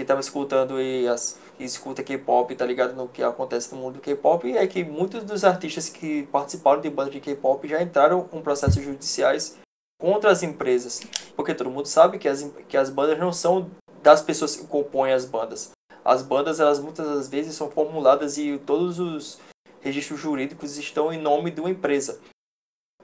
que 0.00 0.02
estava 0.02 0.20
escutando 0.20 0.80
e, 0.80 1.06
as, 1.06 1.38
escuta 1.58 2.02
K-pop, 2.02 2.54
tá 2.56 2.64
ligado 2.64 2.94
no 2.94 3.08
que 3.08 3.22
acontece 3.22 3.74
no 3.74 3.80
mundo 3.80 3.94
do 3.94 4.00
K-pop, 4.00 4.50
é 4.56 4.66
que 4.66 4.82
muitos 4.82 5.24
dos 5.24 5.44
artistas 5.44 5.88
que 5.88 6.26
participaram 6.28 6.80
de 6.80 6.88
bandas 6.88 7.12
de 7.12 7.20
K-pop 7.20 7.68
já 7.68 7.82
entraram 7.82 8.26
com 8.26 8.40
processos 8.40 8.82
judiciais 8.82 9.58
contra 10.00 10.30
as 10.30 10.42
empresas. 10.42 11.00
Porque 11.36 11.54
todo 11.54 11.70
mundo 11.70 11.86
sabe 11.86 12.18
que 12.18 12.28
as, 12.28 12.42
que 12.66 12.76
as 12.76 12.88
bandas 12.88 13.18
não 13.18 13.32
são 13.32 13.70
das 14.02 14.22
pessoas 14.22 14.56
que 14.56 14.66
compõem 14.66 15.12
as 15.12 15.26
bandas. 15.26 15.72
As 16.02 16.22
bandas, 16.22 16.60
elas 16.60 16.80
muitas 16.80 17.06
das 17.06 17.28
vezes 17.28 17.54
são 17.54 17.70
formuladas 17.70 18.38
e 18.38 18.58
todos 18.58 18.98
os 18.98 19.38
registros 19.82 20.18
jurídicos 20.18 20.78
estão 20.78 21.12
em 21.12 21.20
nome 21.20 21.50
de 21.50 21.60
uma 21.60 21.70
empresa. 21.70 22.18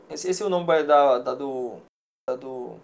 Esse, 0.08 0.30
esse 0.30 0.42
é 0.42 0.46
o 0.46 0.48
nome 0.48 0.66
da, 0.84 1.18
da 1.18 1.34
do. 1.34 1.78
Da 2.28 2.36
do. 2.36 2.76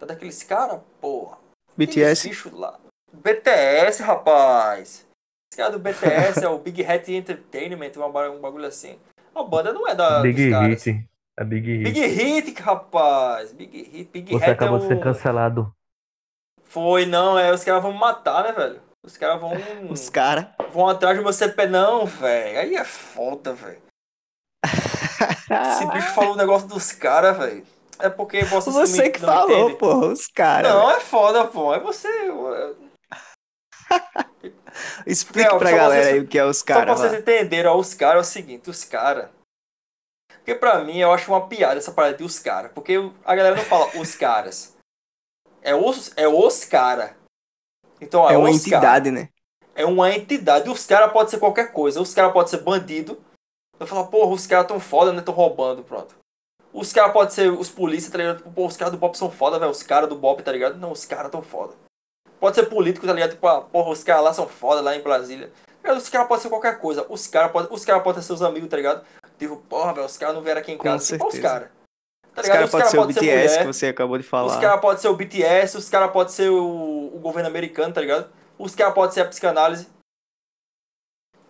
Da 0.00 0.06
daqueles 0.06 0.42
caras, 0.42 0.80
porra. 1.00 1.45
BTS. 1.76 2.28
Bicho 2.28 2.56
lá. 2.56 2.78
BTS, 3.12 4.02
rapaz. 4.02 5.06
Esse 5.50 5.56
cara 5.56 5.70
do 5.70 5.78
BTS 5.78 6.44
é 6.44 6.48
o 6.48 6.58
Big 6.58 6.84
Hat 6.84 7.12
Entertainment, 7.12 7.92
um 7.96 8.40
bagulho 8.40 8.66
assim. 8.66 8.98
A 9.34 9.42
banda 9.42 9.72
não 9.72 9.86
é 9.86 9.94
da. 9.94 10.20
Big 10.20 10.50
dos 10.50 10.84
Hit. 10.84 11.08
É 11.38 11.44
Big 11.44 11.70
Hit. 11.70 11.84
Big 11.84 12.06
Hit, 12.06 12.62
rapaz. 12.62 13.52
Big 13.52 13.82
Hit. 13.82 14.10
Big 14.10 14.32
Você 14.32 14.44
Hat 14.44 14.52
acabou 14.52 14.78
é 14.78 14.80
de 14.80 14.86
ser 14.88 14.94
um... 14.94 15.00
cancelado. 15.00 15.72
Foi, 16.64 17.06
não, 17.06 17.38
é. 17.38 17.52
Os 17.52 17.62
caras 17.62 17.82
vão 17.82 17.92
me 17.92 17.98
matar, 17.98 18.44
né, 18.44 18.52
velho? 18.52 18.80
Os 19.04 19.16
caras 19.16 19.40
vão. 19.40 19.52
Os 19.90 20.08
caras. 20.08 20.46
Vão 20.72 20.88
atrás 20.88 21.16
do 21.16 21.22
meu 21.22 21.32
CP, 21.32 21.66
não, 21.66 22.06
velho. 22.06 22.58
Aí 22.58 22.74
é 22.74 22.84
foda, 22.84 23.52
velho. 23.54 23.80
Esse 24.66 25.86
bicho 25.92 26.08
falou 26.14 26.32
o 26.32 26.36
negócio 26.36 26.66
dos 26.66 26.92
caras, 26.92 27.36
velho. 27.38 27.64
É 27.98 28.08
porque 28.10 28.44
você, 28.44 28.70
Você 28.70 29.10
que 29.10 29.20
falou, 29.20 29.64
entende. 29.70 29.78
pô, 29.78 29.94
os 30.08 30.26
caras. 30.26 30.70
Não, 30.72 30.90
é 30.90 31.00
foda, 31.00 31.46
pô. 31.46 31.74
É 31.74 31.80
você. 31.80 32.08
Explica 35.06 35.50
Não, 35.50 35.58
pra 35.58 35.70
galera 35.70 36.02
vocês- 36.02 36.14
aí 36.14 36.20
o 36.20 36.26
que 36.26 36.38
é 36.38 36.44
os 36.44 36.58
Só 36.58 36.64
pra 36.64 36.74
caras. 36.76 36.98
vocês 36.98 37.12
lá. 37.12 37.18
entenderem, 37.18 37.70
ó, 37.70 37.76
os 37.76 37.94
caras 37.94 38.16
é 38.16 38.20
o 38.20 38.32
seguinte, 38.32 38.70
os 38.70 38.84
caras. 38.84 39.28
Porque 40.28 40.54
pra 40.54 40.82
mim 40.84 40.98
eu 40.98 41.12
acho 41.12 41.30
uma 41.32 41.48
piada 41.48 41.78
essa 41.78 41.92
parada 41.92 42.16
de 42.16 42.24
os 42.24 42.38
caras. 42.38 42.70
Porque 42.72 42.94
a 43.24 43.34
galera 43.34 43.56
não 43.56 43.64
fala 43.64 43.86
os 43.98 44.14
caras. 44.14 44.74
É 45.62 45.74
os, 45.74 46.12
é 46.16 46.28
os 46.28 46.64
caras. 46.64 47.10
Então, 48.00 48.20
ó, 48.22 48.30
É 48.30 48.36
uma 48.36 48.50
os 48.50 48.62
cara. 48.64 48.76
entidade, 48.76 49.10
né? 49.10 49.28
É 49.74 49.84
uma 49.84 50.12
entidade. 50.12 50.68
Os 50.70 50.86
caras 50.86 51.12
pode 51.12 51.30
ser 51.30 51.38
qualquer 51.38 51.72
coisa. 51.72 52.00
Os 52.00 52.14
caras 52.14 52.32
pode 52.32 52.50
ser 52.50 52.58
bandido. 52.58 53.20
Eu 53.80 53.86
falo, 53.86 54.06
porra, 54.06 54.32
os 54.32 54.46
caras 54.46 54.66
tão 54.68 54.78
foda, 54.78 55.12
né? 55.12 55.20
Tão 55.22 55.34
roubando, 55.34 55.82
pronto. 55.82 56.14
Os 56.76 56.92
caras 56.92 57.12
pode 57.14 57.32
ser 57.32 57.50
os 57.50 57.70
polícias, 57.70 58.12
tá 58.12 58.18
ligado? 58.18 58.42
Pô, 58.54 58.66
os 58.66 58.76
caras 58.76 58.92
do 58.92 58.98
Bop 58.98 59.16
são 59.16 59.30
foda, 59.30 59.58
velho. 59.58 59.70
Os 59.70 59.82
caras 59.82 60.10
do 60.10 60.14
Bop, 60.14 60.42
tá 60.42 60.52
ligado? 60.52 60.76
Não, 60.76 60.92
os 60.92 61.06
caras 61.06 61.32
tão 61.32 61.40
foda. 61.40 61.72
Pode 62.38 62.54
ser 62.54 62.66
político, 62.66 63.06
tá 63.06 63.14
ligado? 63.14 63.30
Tipo, 63.30 63.46
ah, 63.48 63.62
porra, 63.62 63.88
os 63.88 64.04
caras 64.04 64.22
lá 64.22 64.34
são 64.34 64.46
foda, 64.46 64.82
lá 64.82 64.94
em 64.94 65.00
Brasília. 65.00 65.50
Cara, 65.82 65.96
Os 65.96 66.10
caras 66.10 66.28
podem 66.28 66.42
ser 66.42 66.48
qualquer 66.50 66.78
coisa. 66.78 67.06
Os 67.08 67.26
caras 67.26 67.50
podem 67.50 67.72
os 67.72 67.82
cara 67.82 68.00
pode 68.00 68.18
ser 68.18 68.24
seus 68.24 68.42
amigos, 68.42 68.68
tá 68.68 68.76
ligado? 68.76 69.02
Tipo, 69.38 69.56
porra, 69.56 69.94
velho, 69.94 70.04
os 70.06 70.18
caras 70.18 70.34
não 70.34 70.42
vieram 70.42 70.60
aqui 70.60 70.72
em 70.72 70.76
casa. 70.76 71.14
Tipo, 71.14 71.26
os 71.28 71.38
caras. 71.38 71.68
Tá 72.34 72.42
Os 72.42 72.48
caras 72.48 72.70
podem 72.70 72.88
ser 72.88 72.98
o 72.98 73.00
pode 73.00 73.14
BTS 73.14 73.30
mulher, 73.30 73.58
que 73.60 73.66
você 73.66 73.86
acabou 73.86 74.18
de 74.18 74.24
os 74.24 74.28
falar. 74.30 74.60
caras 74.60 74.80
podem 74.82 75.00
ser 75.00 75.08
o 75.08 75.16
BTS, 75.16 75.78
os 75.78 75.88
caras 75.88 76.10
podem 76.10 76.32
ser 76.34 76.50
o, 76.50 77.10
o 77.14 77.18
governo 77.20 77.48
americano, 77.48 77.94
tá 77.94 78.02
ligado? 78.02 78.28
Os 78.58 78.74
caras 78.74 78.92
podem 78.92 79.14
ser 79.14 79.22
a 79.22 79.24
psicanálise. 79.24 79.88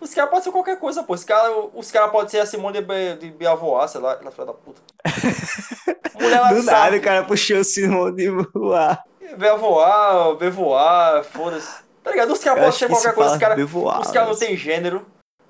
Os 0.07 0.15
caras 0.15 0.31
podem 0.31 0.45
ser 0.45 0.53
qualquer 0.53 0.79
coisa, 0.79 1.03
pô. 1.03 1.15
Os 1.15 1.25
caras 1.25 1.53
os 1.75 1.91
cara 1.91 2.07
podem 2.09 2.29
ser 2.29 2.39
a 2.39 2.47
Simone 2.47 2.79
de, 2.81 2.85
Be- 2.87 3.17
de 3.19 3.31
Beauvoir, 3.31 3.89
sei 3.89 4.01
lá, 4.01 4.13
aquela 4.13 4.31
filha 4.31 4.47
da 4.47 4.53
puta. 4.55 4.81
Mulher 6.21 6.41
lá 6.41 6.53
Do 6.53 6.63
sabe. 6.63 6.77
nada 6.79 6.97
o 6.97 7.01
cara 7.03 7.25
puxou 7.25 7.59
o 7.59 7.65
Simão 7.65 8.15
de 8.15 8.29
voar. 8.31 9.03
Beauvoir, 9.37 10.37
Beauvoir, 10.37 11.25
foda-se. 11.25 11.85
Tá 12.03 12.11
ligado? 12.13 12.33
Os 12.33 12.43
caras 12.43 12.59
podem 12.61 12.73
ser 12.73 12.87
que 12.89 12.95
se 12.95 13.03
qualquer 13.03 13.15
coisa, 13.17 13.33
os 13.35 13.39
caras 13.39 13.57
Beauvoir, 13.57 14.01
os 14.01 14.11
caras 14.13 14.29
não 14.29 14.37
têm 14.37 14.57
gênero. 14.57 15.05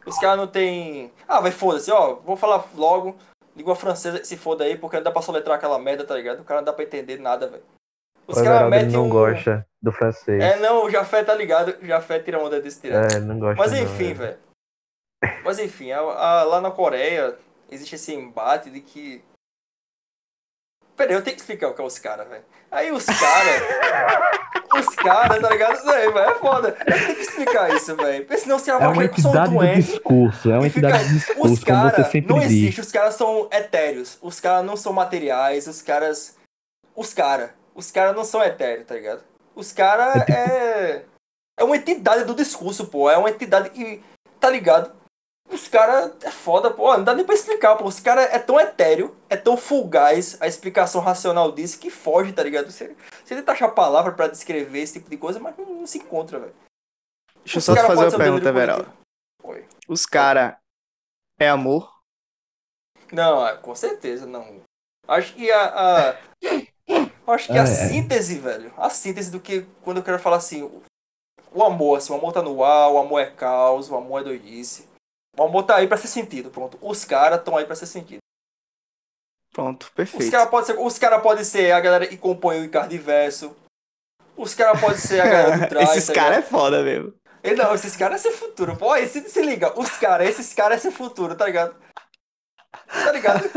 Os 0.06 0.18
caras 0.18 0.38
não 0.38 0.46
têm. 0.46 1.12
Ah, 1.28 1.40
vai 1.40 1.50
foda-se, 1.50 1.90
ó. 1.90 2.14
Vou 2.24 2.36
falar 2.36 2.64
logo. 2.74 3.14
Língua 3.54 3.74
francesa, 3.76 4.24
se 4.24 4.36
foda 4.36 4.64
aí, 4.64 4.76
porque 4.76 4.96
não 4.96 5.04
dá 5.04 5.10
pra 5.10 5.22
soletrar 5.22 5.56
aquela 5.56 5.78
merda, 5.78 6.04
tá 6.04 6.14
ligado? 6.14 6.40
O 6.40 6.44
cara 6.44 6.60
não 6.60 6.64
dá 6.64 6.72
pra 6.72 6.84
entender 6.84 7.18
nada, 7.18 7.46
velho. 7.48 7.62
Os 8.26 8.36
O 8.38 8.42
caras 8.44 8.68
metem 8.70 8.88
não 8.90 9.04
um. 9.06 9.08
gosta 9.08 9.66
do 9.82 9.92
francês. 9.92 10.42
É, 10.42 10.56
não, 10.58 10.84
o 10.84 10.90
Jafé 10.90 11.22
tá 11.24 11.34
ligado. 11.34 11.74
O 11.82 11.86
Jafé 11.86 12.18
tira 12.18 12.38
onda 12.42 12.60
desse 12.60 12.80
tirado. 12.80 13.12
É, 13.14 13.18
não 13.20 13.38
gosta 13.38 13.56
Mas 13.56 13.72
enfim, 13.72 14.10
é. 14.10 14.14
velho. 14.14 14.36
Mas 15.44 15.58
enfim, 15.58 15.92
a- 15.92 16.00
a- 16.00 16.42
lá 16.44 16.60
na 16.60 16.70
Coreia 16.70 17.36
existe 17.70 17.94
esse 17.94 18.14
embate 18.14 18.70
de 18.70 18.80
que. 18.80 19.22
Pera 20.96 21.10
aí, 21.10 21.16
eu 21.16 21.22
tenho 21.22 21.36
que 21.36 21.42
explicar 21.42 21.68
o 21.68 21.74
que 21.74 21.80
é 21.80 21.84
os 21.84 21.98
caras, 21.98 22.26
velho. 22.28 22.44
Aí 22.70 22.90
os 22.90 23.04
caras. 23.04 23.62
os 24.78 24.94
caras, 24.96 25.40
tá 25.40 25.50
ligado? 25.50 25.84
Não, 25.84 25.92
velho, 25.92 26.18
é 26.18 26.34
foda. 26.36 26.68
Eu 26.86 26.98
tenho 26.98 27.14
que 27.16 27.22
explicar 27.22 27.74
isso, 27.74 27.94
velho. 27.96 28.24
Porque 28.26 28.38
senão 28.40 28.58
você 28.58 28.70
É 28.70 28.74
uma 28.76 28.88
um 28.88 29.02
entidade 29.02 29.54
doente. 29.54 29.82
discurso, 29.92 30.50
é 30.50 30.54
uma 30.58 30.70
fica- 30.70 30.88
entidade 30.88 31.04
do 31.04 31.16
Os 31.16 31.26
discurso, 31.26 31.56
você 31.56 31.64
caras 31.64 32.12
não 32.26 32.38
diz. 32.40 32.46
existe, 32.50 32.80
os 32.80 32.92
caras 32.92 33.14
são 33.14 33.48
etéreos. 33.52 34.18
Os 34.22 34.40
caras 34.40 34.64
não 34.64 34.76
são 34.76 34.92
materiais, 34.92 35.66
os 35.66 35.82
caras. 35.82 36.36
Os 36.94 37.12
caras. 37.12 37.50
Os 37.74 37.90
caras 37.90 38.16
não 38.16 38.24
são 38.24 38.42
etéreos, 38.42 38.86
tá 38.86 38.94
ligado? 38.94 39.22
Os 39.54 39.72
caras 39.72 40.16
É 40.16 40.20
tipo- 40.20 40.32
é. 40.32 41.04
É 41.58 41.64
uma 41.64 41.76
entidade 41.76 42.24
do 42.24 42.34
discurso, 42.34 42.86
pô. 42.88 43.10
É 43.10 43.16
uma 43.18 43.30
entidade 43.30 43.68
que. 43.70 44.02
Tá 44.40 44.48
ligado? 44.50 44.94
Os 45.48 45.68
caras 45.68 46.12
é 46.22 46.30
foda, 46.30 46.70
pô. 46.72 46.96
Não 46.96 47.04
dá 47.04 47.14
nem 47.14 47.24
pra 47.24 47.34
explicar, 47.34 47.76
pô. 47.76 47.84
Os 47.86 48.00
caras 48.00 48.24
é 48.32 48.38
tão 48.38 48.58
etéreo, 48.58 49.16
é 49.28 49.36
tão 49.36 49.56
fugaz 49.56 50.36
a 50.40 50.46
explicação 50.46 51.00
racional 51.00 51.52
disso 51.52 51.78
que 51.78 51.88
foge, 51.90 52.32
tá 52.32 52.42
ligado? 52.42 52.70
Você, 52.70 52.96
você 53.24 53.34
tenta 53.36 53.52
achar 53.52 53.68
palavra 53.68 54.12
pra 54.12 54.26
descrever 54.28 54.80
esse 54.80 54.94
tipo 54.94 55.08
de 55.08 55.16
coisa, 55.16 55.38
mas 55.38 55.56
não, 55.56 55.64
não 55.66 55.86
se 55.86 55.98
encontra, 55.98 56.38
velho. 56.40 56.54
Deixa 57.44 57.58
eu 57.58 57.62
só 57.62 57.72
te 57.72 57.76
cara 57.76 57.86
fazer 57.88 58.00
uma 58.08 58.14
um 58.36 58.40
pergunta. 58.40 58.92
Oi. 59.44 59.64
Os 59.88 60.04
caras 60.04 60.56
é 61.38 61.48
amor? 61.48 61.94
Não, 63.12 63.46
é, 63.46 63.56
com 63.56 63.74
certeza, 63.74 64.26
não. 64.26 64.62
Acho 65.06 65.32
que 65.34 65.48
a. 65.52 65.64
a- 65.64 66.16
acho 67.28 67.46
que 67.46 67.56
Ah, 67.58 67.62
a 67.62 67.64
é. 67.64 67.66
síntese, 67.66 68.38
velho. 68.40 68.74
A 68.76 68.90
síntese 68.90 69.30
do 69.30 69.38
que 69.38 69.64
quando 69.82 69.98
eu 69.98 70.02
quero 70.02 70.18
falar 70.18 70.38
assim. 70.38 70.62
o- 70.64 70.82
O 71.52 71.62
amor, 71.62 71.96
assim, 71.98 72.12
o 72.12 72.16
amor 72.16 72.32
tá 72.32 72.42
no 72.42 72.62
ar, 72.64 72.90
o 72.90 72.98
amor 72.98 73.20
é 73.20 73.30
caos, 73.30 73.88
o 73.88 73.96
amor 73.96 74.20
é 74.20 74.24
doidice. 74.24 74.88
Amor 75.38 75.62
tá 75.64 75.76
aí 75.76 75.86
pra 75.86 75.96
ser 75.96 76.08
sentido, 76.08 76.50
pronto. 76.50 76.78
Os 76.80 77.04
caras 77.04 77.38
estão 77.38 77.56
aí 77.56 77.64
pra 77.64 77.76
ser 77.76 77.86
sentido. 77.86 78.20
Pronto, 79.52 79.84
Os 79.84 79.90
perfeito. 79.90 80.30
caras 80.30 80.50
podem 80.50 80.66
ser, 80.66 80.78
os 80.78 80.98
cara 80.98 81.18
podem 81.18 81.44
ser 81.44 81.72
a 81.72 81.80
galera 81.80 82.06
que 82.06 82.16
compõe 82.16 82.60
o 82.60 82.64
Icardiverso. 82.64 83.56
Os 84.36 84.54
caras 84.54 84.78
podem 84.80 84.98
ser 84.98 85.20
a 85.20 85.26
galera 85.26 85.58
do 85.58 85.68
trás. 85.68 85.90
Esses 85.90 86.06
tá 86.08 86.14
caras 86.14 86.38
é 86.38 86.42
foda 86.42 86.82
mesmo. 86.82 87.14
E 87.42 87.54
Não, 87.54 87.74
esses 87.74 87.96
caras 87.96 88.24
é 88.24 88.28
ser 88.30 88.36
futuro. 88.36 88.76
Pô, 88.76 88.90
aí 88.92 89.06
se, 89.08 89.22
se 89.30 89.40
liga, 89.40 89.78
os 89.78 89.90
caras, 89.96 90.28
esses 90.28 90.52
caras 90.52 90.78
é 90.78 90.80
ser 90.80 90.90
futuro, 90.90 91.34
tá 91.34 91.46
ligado? 91.46 91.74
Tá 92.86 93.12
ligado? 93.12 93.48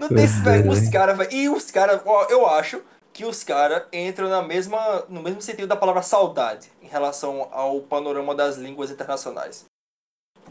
Não 0.00 0.08
tem 0.08 0.24
esse, 0.24 0.40
velho, 0.40 0.70
os 0.70 0.88
caras, 0.88 1.18
velho. 1.18 1.32
E 1.32 1.48
os 1.48 1.70
caras, 1.70 2.00
ó, 2.06 2.24
eu 2.30 2.46
acho 2.46 2.82
que 3.12 3.24
os 3.26 3.44
caras 3.44 3.84
entram 3.92 4.28
na 4.28 4.40
mesma, 4.40 5.04
no 5.08 5.20
mesmo 5.20 5.42
sentido 5.42 5.68
da 5.68 5.76
palavra 5.76 6.02
saudade 6.02 6.70
em 6.80 6.86
relação 6.86 7.48
ao 7.52 7.80
panorama 7.82 8.34
das 8.34 8.56
línguas 8.56 8.90
internacionais. 8.90 9.66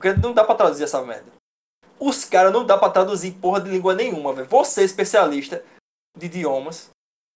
Porque 0.02 0.20
não 0.20 0.34
dá 0.34 0.44
pra 0.44 0.56
traduzir 0.56 0.86
essa 0.86 1.00
merda. 1.04 1.32
Os 2.00 2.26
caras 2.26 2.52
não 2.52 2.66
dá 2.66 2.76
pra 2.76 2.90
traduzir 2.90 3.34
porra 3.34 3.62
de 3.62 3.70
língua 3.70 3.94
nenhuma, 3.94 4.34
velho. 4.34 4.48
Você, 4.50 4.84
especialista 4.84 5.64
de 6.18 6.26
idiomas, 6.26 6.90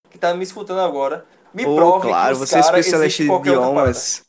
que 0.10 0.17
tá 0.17 0.34
me 0.34 0.43
escutando 0.43 0.80
agora, 0.80 1.28
me 1.54 1.63
Ou, 1.63 1.75
prove 1.75 2.08
claro, 2.08 2.36
que 2.36 2.41
os 2.41 2.49
você 2.49 2.58
é 2.58 2.62
especialista 2.62 3.23
de 3.23 3.30
idiomas. 3.30 4.25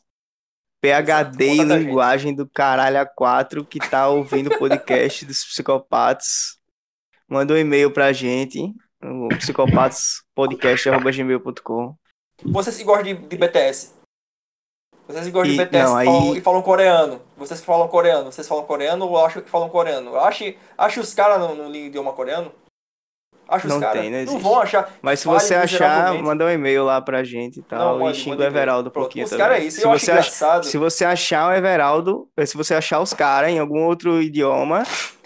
PHD 0.79 1.47
em 1.47 1.63
linguagem 1.63 2.35
do 2.35 2.47
caralho 2.47 2.97
A4 2.97 3.65
que 3.65 3.79
tá 3.79 4.07
ouvindo 4.07 4.53
o 4.53 4.59
podcast 4.59 5.25
dos 5.25 5.43
psicopatas. 5.43 6.59
Manda 7.27 7.55
um 7.55 7.57
e-mail 7.57 7.91
pra 7.91 8.13
gente, 8.13 8.71
psicopataspodcast.gmail.com. 9.39 11.95
Você 12.43 12.71
se 12.71 12.83
gosta 12.83 13.03
de, 13.03 13.15
de 13.15 13.35
BTS? 13.35 13.96
Vocês 15.07 15.27
gostam 15.29 15.53
E- 15.53 15.57
de 15.57 15.63
BTS 15.65 15.83
não, 15.91 15.97
e, 15.97 16.01
aí- 16.01 16.05
falam, 16.05 16.35
e 16.35 16.41
falam 16.41 16.61
coreano. 16.61 17.21
Vocês 17.37 17.59
que 17.61 17.65
falam 17.65 17.87
coreano, 17.87 18.31
vocês 18.31 18.47
falam 18.47 18.65
coreano 18.65 19.05
ou 19.07 19.25
acham 19.25 19.41
que 19.41 19.49
falam 19.49 19.69
coreano? 19.69 20.17
Ache, 20.19 20.57
ache 20.77 20.99
os 20.99 21.13
caras 21.13 21.39
no, 21.39 21.55
no 21.55 21.73
idioma 21.75 22.11
coreano. 22.13 22.51
Acha 23.47 23.65
os 23.67 23.73
Não 23.73 23.79
caras. 23.79 24.01
tem, 24.01 24.11
não 24.11 24.33
Não 24.33 24.39
vão 24.39 24.59
achar. 24.59 24.91
Mas 25.01 25.21
se 25.21 25.27
você 25.27 25.55
achar, 25.55 26.13
manda 26.15 26.43
um 26.43 26.49
e-mail 26.49 26.83
lá 26.83 26.99
pra 26.99 27.23
gente 27.23 27.59
e 27.59 27.63
tal. 27.63 27.97
Não, 27.97 28.09
e 28.09 28.13
xinga 28.13 28.41
o. 28.41 28.45
Everaldo 28.45 28.89
um 28.89 28.91
pouquinho 28.91 29.23
os 29.23 29.31
caras 29.33 29.59
é 29.59 29.63
isso, 29.63 29.79
se 29.79 29.85
eu 29.85 29.91
acho 29.93 30.03
você 30.05 30.11
ach- 30.11 30.17
engraçado. 30.19 30.65
Se 30.65 30.77
você 30.77 31.05
achar 31.05 31.47
o 31.49 31.53
Everaldo, 31.53 32.27
se 32.45 32.57
você 32.57 32.75
achar 32.75 32.99
os 32.99 33.13
caras 33.13 33.49
em 33.49 33.57
algum 33.59 33.85
outro 33.85 34.21
idioma, 34.21 34.83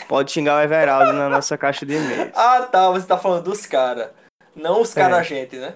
pode 0.07 0.31
xingar 0.31 0.57
o 0.59 0.61
Everaldo 0.61 1.13
na 1.13 1.27
nossa 1.29 1.57
caixa 1.57 1.83
de 1.83 1.95
e-mail. 1.95 2.31
Ah, 2.37 2.61
tá. 2.61 2.91
Você 2.91 3.07
tá 3.07 3.17
falando 3.17 3.45
dos 3.45 3.65
caras. 3.65 4.09
Não 4.55 4.81
os 4.81 4.93
caras 4.93 5.17
É. 5.17 5.19
a 5.21 5.23
gente, 5.23 5.55
né? 5.55 5.73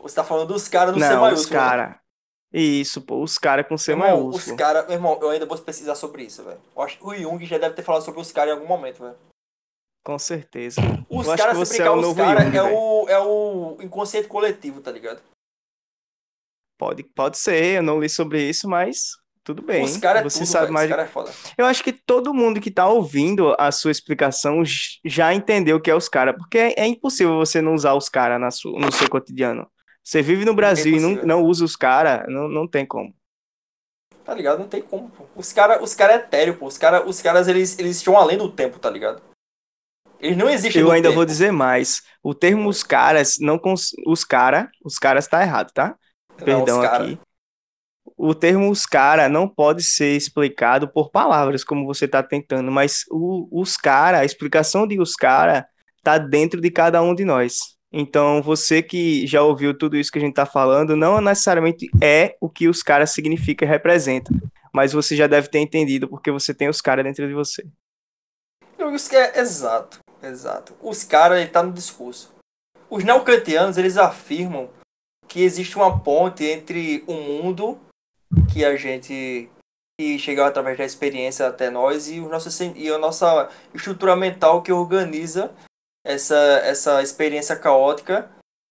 Você 0.00 0.14
tá 0.14 0.24
falando 0.24 0.48
dos 0.54 0.66
caras 0.68 0.94
no 0.94 1.00
C 1.02 1.06
Não, 1.06 1.20
maiúsculo. 1.20 1.40
os 1.42 1.46
caras. 1.66 1.94
Isso, 2.56 3.02
pô, 3.02 3.20
os 3.20 3.36
caras 3.36 3.66
com 3.66 3.76
C 3.76 3.90
Irmão, 3.90 4.28
os 4.28 4.34
maiúsculo. 4.36 4.56
caras. 4.56 4.84
Meu 4.86 4.94
irmão, 4.94 5.18
eu 5.20 5.30
ainda 5.30 5.44
vou 5.44 5.58
pesquisar 5.58 5.96
sobre 5.96 6.22
isso, 6.22 6.44
velho. 6.44 6.60
Eu 6.76 6.82
acho 6.82 6.96
que 6.98 7.04
o 7.04 7.12
Jung 7.12 7.44
já 7.44 7.58
deve 7.58 7.74
ter 7.74 7.82
falado 7.82 8.02
sobre 8.04 8.20
os 8.20 8.30
caras 8.30 8.52
em 8.52 8.56
algum 8.56 8.68
momento, 8.68 9.02
velho. 9.02 9.16
Com 10.04 10.16
certeza. 10.20 10.80
Os 11.08 11.26
caras, 11.26 11.68
se 11.68 11.82
é 11.82 11.84
brincar, 11.84 11.96
o 11.96 12.10
os 12.10 12.16
caras 12.16 12.54
é 12.54 12.62
o, 12.62 13.08
é 13.08 13.18
o 13.18 13.76
inconsciente 13.80 14.28
coletivo, 14.28 14.80
tá 14.80 14.92
ligado? 14.92 15.20
Pode, 16.78 17.02
pode 17.02 17.38
ser, 17.38 17.78
eu 17.78 17.82
não 17.82 17.98
li 17.98 18.08
sobre 18.08 18.42
isso, 18.48 18.68
mas 18.68 19.16
tudo 19.42 19.60
bem. 19.62 19.84
os 19.84 19.96
caras 19.96 20.20
é 20.20 20.24
você 20.24 20.40
tudo, 20.40 20.48
sabe 20.48 20.64
velho. 20.66 20.74
mais. 20.74 20.90
Os 20.90 20.96
caras 20.96 21.08
é 21.08 21.12
foda. 21.12 21.32
Eu 21.58 21.66
acho 21.66 21.82
que 21.82 21.92
todo 21.92 22.34
mundo 22.34 22.60
que 22.60 22.70
tá 22.70 22.86
ouvindo 22.86 23.54
a 23.58 23.72
sua 23.72 23.90
explicação 23.90 24.62
já 25.04 25.34
entendeu 25.34 25.76
o 25.76 25.80
que 25.80 25.90
é 25.90 25.94
os 25.94 26.08
caras, 26.08 26.36
porque 26.36 26.58
é, 26.58 26.74
é 26.76 26.86
impossível 26.86 27.36
você 27.36 27.60
não 27.60 27.74
usar 27.74 27.94
os 27.94 28.08
caras 28.08 28.40
no 28.64 28.92
seu 28.92 29.08
cotidiano. 29.10 29.68
Você 30.04 30.20
vive 30.20 30.44
no 30.44 30.54
Brasil 30.54 30.96
e 30.96 31.00
não, 31.00 31.14
não 31.24 31.42
usa 31.42 31.64
os 31.64 31.74
caras, 31.74 32.24
não, 32.28 32.46
não 32.46 32.68
tem 32.68 32.84
como. 32.84 33.14
Tá 34.24 34.34
ligado? 34.34 34.58
Não 34.58 34.68
tem 34.68 34.82
como, 34.82 35.08
pô. 35.10 35.26
Os 35.34 35.52
caras 35.52 35.82
os 35.82 35.94
cara 35.94 36.12
é 36.12 36.16
etéreo, 36.16 36.56
pô. 36.56 36.66
Os 36.66 36.76
caras, 36.78 37.02
os 37.06 37.20
caras 37.22 37.48
eles, 37.48 37.78
eles 37.78 37.96
estão 37.96 38.16
além 38.16 38.36
do 38.36 38.50
tempo, 38.50 38.78
tá 38.78 38.90
ligado? 38.90 39.22
Eles 40.20 40.36
não 40.36 40.48
existem 40.48 40.80
Eu 40.80 40.90
ainda 40.90 41.08
tempo. 41.08 41.16
vou 41.16 41.24
dizer 41.26 41.52
mais. 41.52 42.02
O 42.22 42.34
termo 42.34 42.68
os 42.68 42.82
caras, 42.82 43.36
não 43.38 43.58
cons... 43.58 43.90
os 44.06 44.24
cara, 44.24 44.70
os 44.82 44.98
caras 44.98 45.26
tá 45.26 45.42
errado, 45.42 45.72
tá? 45.72 45.96
Não, 46.38 46.44
Perdão 46.44 46.80
cara- 46.82 47.04
aqui. 47.04 47.18
O 48.16 48.34
termo 48.34 48.70
os 48.70 48.86
cara 48.86 49.28
não 49.28 49.48
pode 49.48 49.82
ser 49.82 50.16
explicado 50.16 50.86
por 50.88 51.10
palavras, 51.10 51.64
como 51.64 51.84
você 51.86 52.06
tá 52.06 52.22
tentando, 52.22 52.70
mas 52.70 53.04
o, 53.10 53.48
os 53.50 53.76
cara, 53.76 54.20
a 54.20 54.24
explicação 54.24 54.86
de 54.86 55.00
os 55.00 55.14
cara 55.16 55.66
tá 56.02 56.16
dentro 56.16 56.60
de 56.60 56.70
cada 56.70 57.02
um 57.02 57.14
de 57.14 57.24
nós. 57.24 57.73
Então, 57.96 58.42
você 58.42 58.82
que 58.82 59.24
já 59.24 59.40
ouviu 59.40 59.72
tudo 59.72 59.96
isso 59.96 60.10
que 60.10 60.18
a 60.18 60.20
gente 60.20 60.34
tá 60.34 60.44
falando, 60.44 60.96
não 60.96 61.20
necessariamente 61.20 61.88
é 62.02 62.36
o 62.40 62.50
que 62.50 62.66
os 62.66 62.82
caras 62.82 63.12
significa 63.12 63.64
e 63.64 63.68
representa, 63.68 64.32
mas 64.72 64.92
você 64.92 65.14
já 65.14 65.28
deve 65.28 65.46
ter 65.46 65.60
entendido 65.60 66.08
porque 66.08 66.32
você 66.32 66.52
tem 66.52 66.68
os 66.68 66.80
caras 66.80 67.04
dentro 67.04 67.28
de 67.28 67.32
você. 67.32 67.64
Exato, 69.36 70.00
exato. 70.20 70.74
Os 70.82 71.04
caras, 71.04 71.38
ele 71.38 71.50
tá 71.50 71.62
no 71.62 71.72
discurso. 71.72 72.34
Os 72.90 73.04
neocantianos, 73.04 73.78
eles 73.78 73.96
afirmam 73.96 74.70
que 75.28 75.44
existe 75.44 75.76
uma 75.76 76.00
ponte 76.00 76.44
entre 76.44 77.04
o 77.06 77.14
mundo 77.14 77.78
que 78.52 78.64
a 78.64 78.76
gente 78.76 79.48
que 80.00 80.18
chega 80.18 80.44
através 80.44 80.76
da 80.76 80.84
experiência 80.84 81.46
até 81.46 81.70
nós 81.70 82.08
e, 82.08 82.18
o 82.18 82.28
nosso, 82.28 82.64
e 82.74 82.90
a 82.90 82.98
nossa 82.98 83.48
estrutura 83.72 84.16
mental 84.16 84.62
que 84.62 84.72
organiza 84.72 85.54
essa, 86.04 86.36
essa 86.64 87.02
experiência 87.02 87.56
caótica 87.56 88.30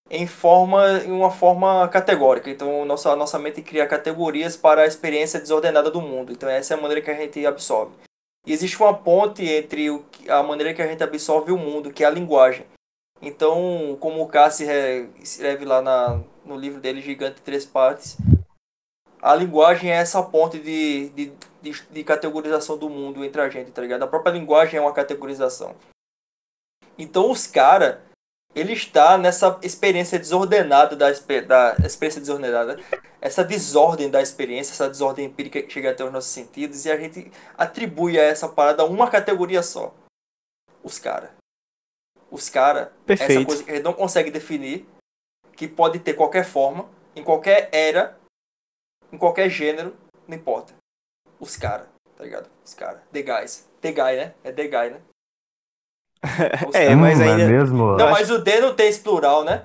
em 0.09 0.27
forma 0.27 0.99
em 0.99 1.11
uma 1.11 1.31
forma 1.31 1.87
categórica. 1.87 2.49
Então, 2.49 2.85
nossa, 2.85 3.15
nossa 3.15 3.39
mente 3.39 3.61
cria 3.61 3.87
categorias 3.87 4.55
para 4.55 4.83
a 4.83 4.85
experiência 4.85 5.39
desordenada 5.39 5.89
do 5.89 6.01
mundo. 6.01 6.31
Então, 6.31 6.47
essa 6.47 6.73
é 6.73 6.77
a 6.77 6.81
maneira 6.81 7.01
que 7.01 7.09
a 7.09 7.15
gente 7.15 7.45
absorve. 7.45 7.93
E 8.45 8.51
existe 8.51 8.79
uma 8.81 8.93
ponte 8.93 9.43
entre 9.43 9.89
o, 9.89 10.05
a 10.27 10.43
maneira 10.43 10.73
que 10.73 10.81
a 10.81 10.87
gente 10.87 11.01
absorve 11.01 11.51
o 11.51 11.57
mundo, 11.57 11.91
que 11.91 12.03
é 12.03 12.07
a 12.07 12.11
linguagem. 12.11 12.65
Então, 13.21 13.97
como 14.01 14.21
o 14.21 14.27
Cassi 14.27 14.65
re- 14.65 15.07
escreve 15.21 15.63
lá 15.63 15.81
na, 15.81 16.19
no 16.45 16.57
livro 16.57 16.81
dele, 16.81 17.01
Gigante 17.01 17.41
Três 17.41 17.65
Partes, 17.65 18.17
a 19.21 19.33
linguagem 19.33 19.89
é 19.89 19.95
essa 19.95 20.21
ponte 20.21 20.59
de, 20.59 21.07
de, 21.09 21.31
de, 21.61 21.83
de 21.89 22.03
categorização 22.03 22.77
do 22.77 22.89
mundo 22.89 23.23
entre 23.23 23.39
a 23.39 23.49
gente, 23.49 23.71
tá 23.71 23.81
ligado? 23.81 24.03
A 24.03 24.07
própria 24.07 24.33
linguagem 24.33 24.77
é 24.77 24.81
uma 24.81 24.91
categorização. 24.91 25.73
Então, 26.97 27.31
os 27.31 27.47
caras, 27.47 27.97
ele 28.55 28.73
está 28.73 29.17
nessa 29.17 29.59
experiência 29.63 30.19
desordenada 30.19 30.95
da, 30.95 31.07
da 31.41 31.75
experiência 31.85 32.21
desordenada, 32.21 32.79
essa 33.19 33.43
desordem 33.43 34.09
da 34.09 34.21
experiência, 34.21 34.73
essa 34.73 34.89
desordem 34.89 35.25
empírica 35.25 35.61
que 35.61 35.71
chega 35.71 35.91
até 35.91 36.03
os 36.03 36.11
nossos 36.11 36.31
sentidos, 36.31 36.85
e 36.85 36.91
a 36.91 36.97
gente 36.97 37.31
atribui 37.57 38.19
a 38.19 38.23
essa 38.23 38.47
parada 38.47 38.85
uma 38.85 39.09
categoria 39.09 39.63
só. 39.63 39.95
Os 40.83 40.99
caras. 40.99 41.31
Os 42.29 42.49
caras, 42.49 42.89
essa 43.07 43.45
coisa 43.45 43.63
que 43.63 43.71
a 43.71 43.75
gente 43.75 43.83
não 43.83 43.93
consegue 43.93 44.31
definir, 44.31 44.87
que 45.55 45.67
pode 45.67 45.99
ter 45.99 46.13
qualquer 46.13 46.45
forma, 46.45 46.89
em 47.15 47.23
qualquer 47.23 47.69
era, 47.71 48.17
em 49.11 49.17
qualquer 49.17 49.49
gênero, 49.49 49.95
não 50.27 50.35
importa. 50.35 50.73
Os 51.39 51.55
caras, 51.55 51.87
tá 52.17 52.23
ligado? 52.23 52.49
Os 52.65 52.73
caras. 52.73 53.01
The 53.11 53.21
guys. 53.21 53.69
The 53.81 53.91
guy, 53.91 54.15
né? 54.17 54.33
É 54.43 54.51
the 54.51 54.63
guy, 54.63 54.89
né? 54.89 55.01
Os 56.67 56.73
É, 56.75 56.95
mas 56.95 57.19
Hum, 57.19 57.23
ainda- 57.23 57.43
É 57.43 57.47
mesmo? 57.47 57.77
Não, 57.97 58.05
acho- 58.07 58.11
mas 58.11 58.31
o 58.31 58.37
D 58.39 58.59
não 58.61 58.73
tem 58.73 58.87
esse 58.87 58.99
plural, 59.01 59.43
né? 59.43 59.63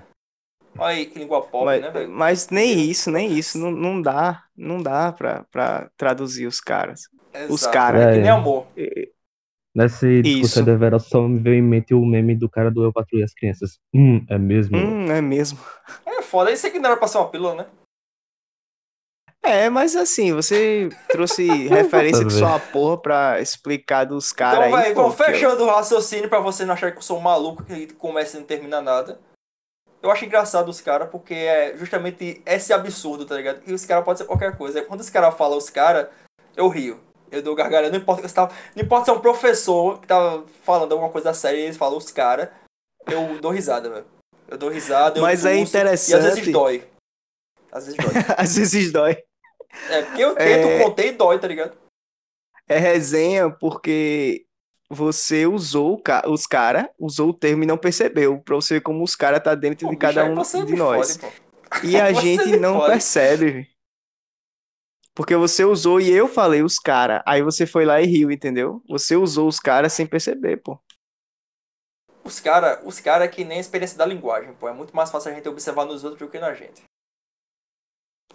Olha 0.79 0.94
aí, 0.97 1.07
que 1.07 1.18
língua 1.18 1.42
pop, 1.42 1.64
Mas, 1.64 1.81
né, 1.83 1.90
velho? 1.90 2.09
mas 2.11 2.49
nem 2.51 2.88
isso, 2.88 3.11
nem 3.11 3.33
isso, 3.33 3.59
não, 3.59 3.71
não 3.73 4.01
dá, 4.01 4.44
não 4.57 4.81
dá 4.81 5.11
pra, 5.12 5.44
pra 5.51 5.90
traduzir 5.97 6.47
os 6.47 6.61
caras. 6.61 7.03
os 7.49 7.62
Exato, 7.62 7.73
caras. 7.75 8.03
É 8.03 8.12
que 8.12 8.18
É. 8.18 8.23
nem 8.23 8.31
amor. 8.31 8.66
Nesse 9.75 10.23
discurso 10.23 10.59
Isso. 10.61 10.64
da 10.64 10.75
Vera 10.77 10.99
só 10.99 11.23
me 11.29 11.38
veio 11.38 11.57
em 11.57 11.62
mente 11.62 11.94
o 11.94 12.05
meme 12.05 12.35
do 12.35 12.49
cara 12.49 12.71
do 12.71 12.83
Eu 12.85 12.92
Patrulho 12.92 13.25
as 13.25 13.33
Crianças. 13.35 13.79
Hum, 13.94 14.25
é 14.29 14.37
mesmo? 14.38 14.77
Hum, 14.77 15.11
é 15.11 15.21
mesmo. 15.21 15.59
É 16.07 16.23
foda, 16.23 16.51
isso 16.51 16.66
aqui 16.66 16.79
não 16.79 16.90
era 16.90 16.99
pra 16.99 17.07
ser 17.07 17.18
uma 17.18 17.29
pílula, 17.29 17.55
né? 17.55 17.66
É, 19.48 19.70
mas 19.70 19.96
assim, 19.96 20.32
você 20.32 20.88
trouxe 21.08 21.46
referência 21.68 22.24
de 22.24 22.32
sua 22.32 22.58
porra 22.58 22.98
pra 22.98 23.40
explicar 23.40 24.04
dos 24.04 24.32
caras 24.32 24.66
Então, 24.68 24.76
aí. 24.78 24.92
eu- 24.94 25.11
fechando 25.12 25.64
o 25.64 25.66
raciocínio 25.68 26.28
pra 26.28 26.40
você 26.40 26.64
não 26.64 26.74
achar 26.74 26.92
que 26.92 26.98
eu 26.98 27.02
sou 27.02 27.18
um 27.18 27.22
maluco 27.22 27.64
que 27.64 27.87
começa 27.94 28.37
e 28.37 28.40
não 28.40 28.46
termina 28.46 28.80
nada. 28.80 29.18
Eu 30.02 30.11
acho 30.12 30.24
engraçado 30.24 30.68
os 30.68 30.80
caras, 30.80 31.08
porque 31.11 31.34
é 31.34 31.76
justamente 31.76 32.40
esse 32.46 32.72
absurdo, 32.72 33.24
tá 33.26 33.34
ligado? 33.34 33.61
Que 33.61 33.72
os 33.72 33.84
caras 33.84 34.04
podem 34.04 34.18
ser 34.18 34.26
qualquer 34.26 34.56
coisa. 34.56 34.82
Quando 34.82 35.00
os 35.00 35.11
caras 35.11 35.34
falam 35.37 35.58
os 35.58 35.70
caras, 35.70 36.06
eu 36.56 36.68
rio. 36.68 37.00
Eu 37.32 37.42
dou 37.42 37.54
gargalhada. 37.54 37.90
Não 37.90 37.98
importa 37.98 38.22
que 38.22 38.28
você 38.28 38.34
tá, 38.34 38.48
Não 38.76 38.84
importa 38.84 39.06
se 39.06 39.11
é 39.11 39.14
um 39.14 39.20
professor 39.20 39.98
que 40.00 40.06
tá 40.06 40.40
falando 40.62 40.92
alguma 40.92 41.11
coisa 41.11 41.34
séria 41.34 41.58
e 41.58 41.62
eles 41.64 41.76
falam 41.76 41.98
os 41.98 42.11
caras, 42.12 42.48
eu 43.11 43.40
dou 43.40 43.50
risada, 43.50 43.90
velho. 43.90 44.06
Eu 44.48 44.56
dou 44.56 44.70
risada, 44.70 45.18
eu 45.18 45.22
Mas 45.22 45.44
é 45.44 45.58
tuço, 45.58 45.76
E 45.76 45.80
às 45.82 45.92
vezes 45.92 46.08
interessante. 46.08 46.50
dói. 46.52 46.84
Às 47.72 47.87
vezes 47.87 47.98
dói. 48.02 48.12
Às 48.38 48.56
vezes 48.56 48.92
dói. 48.92 49.22
É 49.90 50.02
porque 50.02 50.22
eu 50.22 50.35
tento, 50.35 50.66
É. 50.68 50.83
contei 50.83 51.09
e 51.09 51.12
dói, 51.12 51.38
tá 51.38 51.46
ligado? 51.46 51.76
É 52.68 52.78
resenha 52.78 53.50
porque 53.50 54.46
você 54.90 55.46
usou 55.46 56.02
os 56.26 56.46
caras, 56.46 56.87
usou 56.98 57.31
o 57.31 57.35
termo 57.35 57.62
e 57.62 57.66
não 57.66 57.78
percebeu. 57.78 58.40
Pra 58.40 58.57
você 58.57 58.74
ver 58.74 58.81
como 58.81 59.02
os 59.02 59.14
caras 59.14 59.42
tá 59.42 59.54
dentro 59.54 59.87
Pô, 59.87 59.92
de 59.92 59.98
cada 59.98 60.24
um 60.24 60.42
de 60.64 60.74
nós. 60.74 61.16
fode. 61.16 61.42
E 61.87 61.96
a 62.00 62.12
gente 62.12 62.57
não 62.57 62.78
fode. 62.78 62.92
percebe. 62.92 63.70
Porque 65.14 65.35
você 65.35 65.64
usou 65.64 66.00
e 66.00 66.11
eu 66.11 66.28
falei 66.28 66.62
os 66.62 66.78
caras. 66.78 67.22
Aí 67.26 67.42
você 67.42 67.66
foi 67.66 67.85
lá 67.85 68.00
e 68.00 68.07
riu, 68.07 68.31
entendeu? 68.31 68.83
Você 68.88 69.16
usou 69.16 69.48
os 69.48 69.59
caras 69.59 69.92
sem 69.92 70.07
perceber, 70.07 70.59
pô. 70.59 70.78
Os 72.24 72.38
caras 72.40 72.81
os 72.85 73.00
cara 73.00 73.24
é 73.24 73.28
que 73.28 73.44
nem 73.44 73.59
a 73.59 73.61
experiência 73.61 73.96
da 73.98 74.07
linguagem, 74.07 74.54
pô. 74.54 74.68
É 74.68 74.72
muito 74.72 74.94
mais 74.94 75.11
fácil 75.11 75.31
a 75.33 75.35
gente 75.35 75.48
observar 75.48 75.85
nos 75.87 76.04
outros 76.04 76.20
do 76.20 76.31
que 76.31 76.38
na 76.38 76.54
gente. 76.54 76.83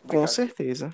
Com 0.08 0.28
certeza. 0.28 0.93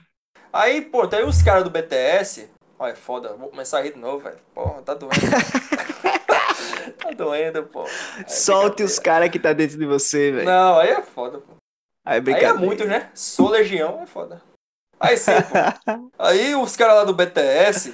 Aí, 0.52 0.82
pô, 0.82 1.08
tem 1.08 1.24
os 1.26 1.42
caras 1.42 1.64
do 1.64 1.70
BTS. 1.70 2.50
Olha, 2.78 2.92
é 2.92 2.96
foda, 2.96 3.34
vou 3.34 3.50
começar 3.50 3.80
a 3.80 3.82
rir 3.82 3.94
de 3.94 4.00
novo, 4.00 4.20
velho. 4.20 4.40
Porra, 4.54 4.82
tá 4.82 4.94
doendo. 4.94 5.14
tá 6.98 7.12
doendo, 7.12 7.64
pô. 7.66 7.84
Aí 7.84 8.24
é 8.24 8.28
Solte 8.28 8.84
os 8.84 8.98
caras 8.98 9.30
que 9.30 9.40
tá 9.40 9.54
dentro 9.54 9.78
de 9.78 9.86
você, 9.86 10.32
velho. 10.32 10.46
Não, 10.46 10.80
aí 10.80 10.90
é 10.90 11.02
foda, 11.02 11.40
pô. 11.40 11.54
Aí 12.06 12.20
é 12.20 12.34
Aí 12.36 12.44
é 12.46 12.54
muitos, 12.54 12.88
né? 12.88 13.12
Sou 13.14 13.50
legião, 13.50 14.02
é 14.02 14.06
foda. 14.08 14.42
Aí 15.00 15.18
sim, 15.18 15.32
pô. 15.32 16.10
Aí 16.18 16.56
os 16.56 16.76
caras 16.76 16.96
lá 16.96 17.04
do 17.04 17.14
BTS, 17.14 17.94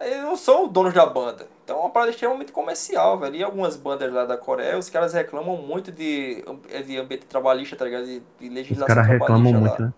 eles 0.00 0.22
não 0.22 0.36
são 0.36 0.68
donos 0.68 0.92
da 0.92 1.06
banda. 1.06 1.46
Então 1.62 1.78
é 1.78 1.80
uma 1.80 1.90
parada 1.90 2.10
extremamente 2.10 2.52
comercial, 2.52 3.18
velho. 3.18 3.36
E 3.36 3.42
algumas 3.42 3.76
bandas 3.76 4.12
lá 4.12 4.24
da 4.26 4.36
Coreia, 4.36 4.78
os 4.78 4.90
caras 4.90 5.12
reclamam 5.14 5.56
muito 5.56 5.92
de, 5.92 6.44
de 6.86 6.98
ambiente 6.98 7.26
trabalhista, 7.26 7.76
tá 7.76 7.84
ligado? 7.84 8.04
De, 8.04 8.20
de 8.20 8.48
Os 8.48 8.54
legislação 8.54 8.94
caras 8.94 9.06
reclamam 9.10 9.52
trabalhista 9.52 9.60
muito, 9.60 9.82
lá. 9.82 9.88
né? 9.88 9.94